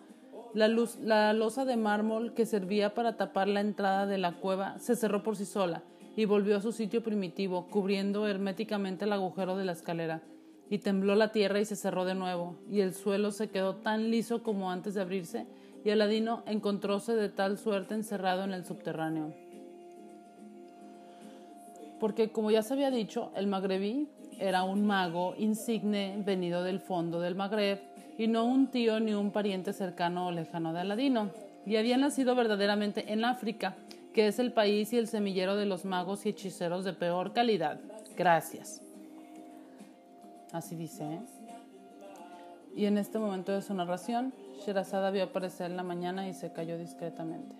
la, 0.54 0.68
luz, 0.68 0.96
la 1.00 1.32
losa 1.32 1.64
de 1.64 1.76
mármol 1.76 2.34
que 2.34 2.46
servía 2.46 2.94
para 2.94 3.16
tapar 3.16 3.48
la 3.48 3.61
entrada 3.61 4.06
de 4.06 4.18
la 4.18 4.32
cueva 4.32 4.78
se 4.78 4.96
cerró 4.96 5.22
por 5.22 5.37
sí 5.37 5.44
sola 5.44 5.82
y 6.16 6.24
volvió 6.24 6.56
a 6.56 6.61
su 6.61 6.72
sitio 6.72 7.02
primitivo, 7.02 7.68
cubriendo 7.68 8.26
herméticamente 8.26 9.04
el 9.04 9.12
agujero 9.12 9.56
de 9.56 9.64
la 9.64 9.72
escalera. 9.72 10.22
Y 10.68 10.78
tembló 10.78 11.14
la 11.14 11.32
tierra 11.32 11.61
y 11.61 11.64
se 11.64 11.76
cerró 11.76 12.04
de 12.04 12.14
nuevo, 12.14 12.56
y 12.68 12.80
el 12.80 12.92
suelo 12.92 13.30
se 13.30 13.48
quedó 13.48 13.76
tan 13.76 14.11
liso 14.11 14.42
como 14.42 14.70
antes 14.70 14.94
de 14.94 15.00
abrirse, 15.00 15.46
y 15.84 15.90
Aladino 15.90 16.42
encontróse 16.46 17.14
de 17.14 17.28
tal 17.28 17.56
suerte 17.56 17.94
encerrado 17.94 18.42
en 18.42 18.52
el 18.52 18.66
subterráneo 18.66 19.32
porque 21.98 22.30
como 22.30 22.50
ya 22.50 22.62
se 22.62 22.74
había 22.74 22.90
dicho, 22.90 23.32
el 23.34 23.46
magrebí 23.46 24.08
era 24.38 24.62
un 24.62 24.87
mago 24.87 25.34
insigne 25.37 26.22
venido 26.24 26.62
del 26.62 26.80
fondo 26.80 27.20
del 27.20 27.34
Magreb 27.34 27.80
y 28.18 28.26
no 28.26 28.44
un 28.44 28.66
tío 28.66 28.98
ni 29.00 29.14
un 29.14 29.31
pariente 29.31 29.72
cercano 29.72 30.26
o 30.26 30.33
lejano 30.33 30.72
de 30.72 30.81
Aladino, 30.81 31.31
y 31.64 31.76
había 31.76 31.96
nacido 31.96 32.35
verdaderamente 32.35 33.12
en 33.12 33.24
África, 33.24 33.76
que 34.12 34.26
es 34.26 34.38
el 34.40 34.52
país 34.52 34.92
y 34.92 34.98
el 34.98 35.07
semillero 35.07 35.54
de 35.54 35.66
los 35.66 35.85
magos 35.85 36.26
y 36.26 36.31
hechiceros 36.31 36.85
de 36.85 36.92
peor 36.92 37.33
calidad. 37.33 37.78
Gracias. 38.16 38.83
Así 40.52 40.74
dice. 40.74 41.04
¿eh? 41.04 41.20
Y 42.74 42.87
en 42.87 42.98
este 42.98 43.18
momento 43.18 43.52
de 43.52 43.62
su 43.62 43.72
narración, 43.74 44.33
Sherazada 44.64 45.11
vio 45.11 45.24
aparecer 45.24 45.70
en 45.70 45.76
la 45.76 45.85
mañana 45.85 46.28
y 46.28 46.35
se 46.35 46.52
cayó 46.52 46.76
discretamente. 46.76 47.54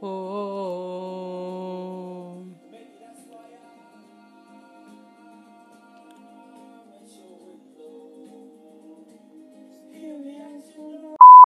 Oh. 0.00 0.57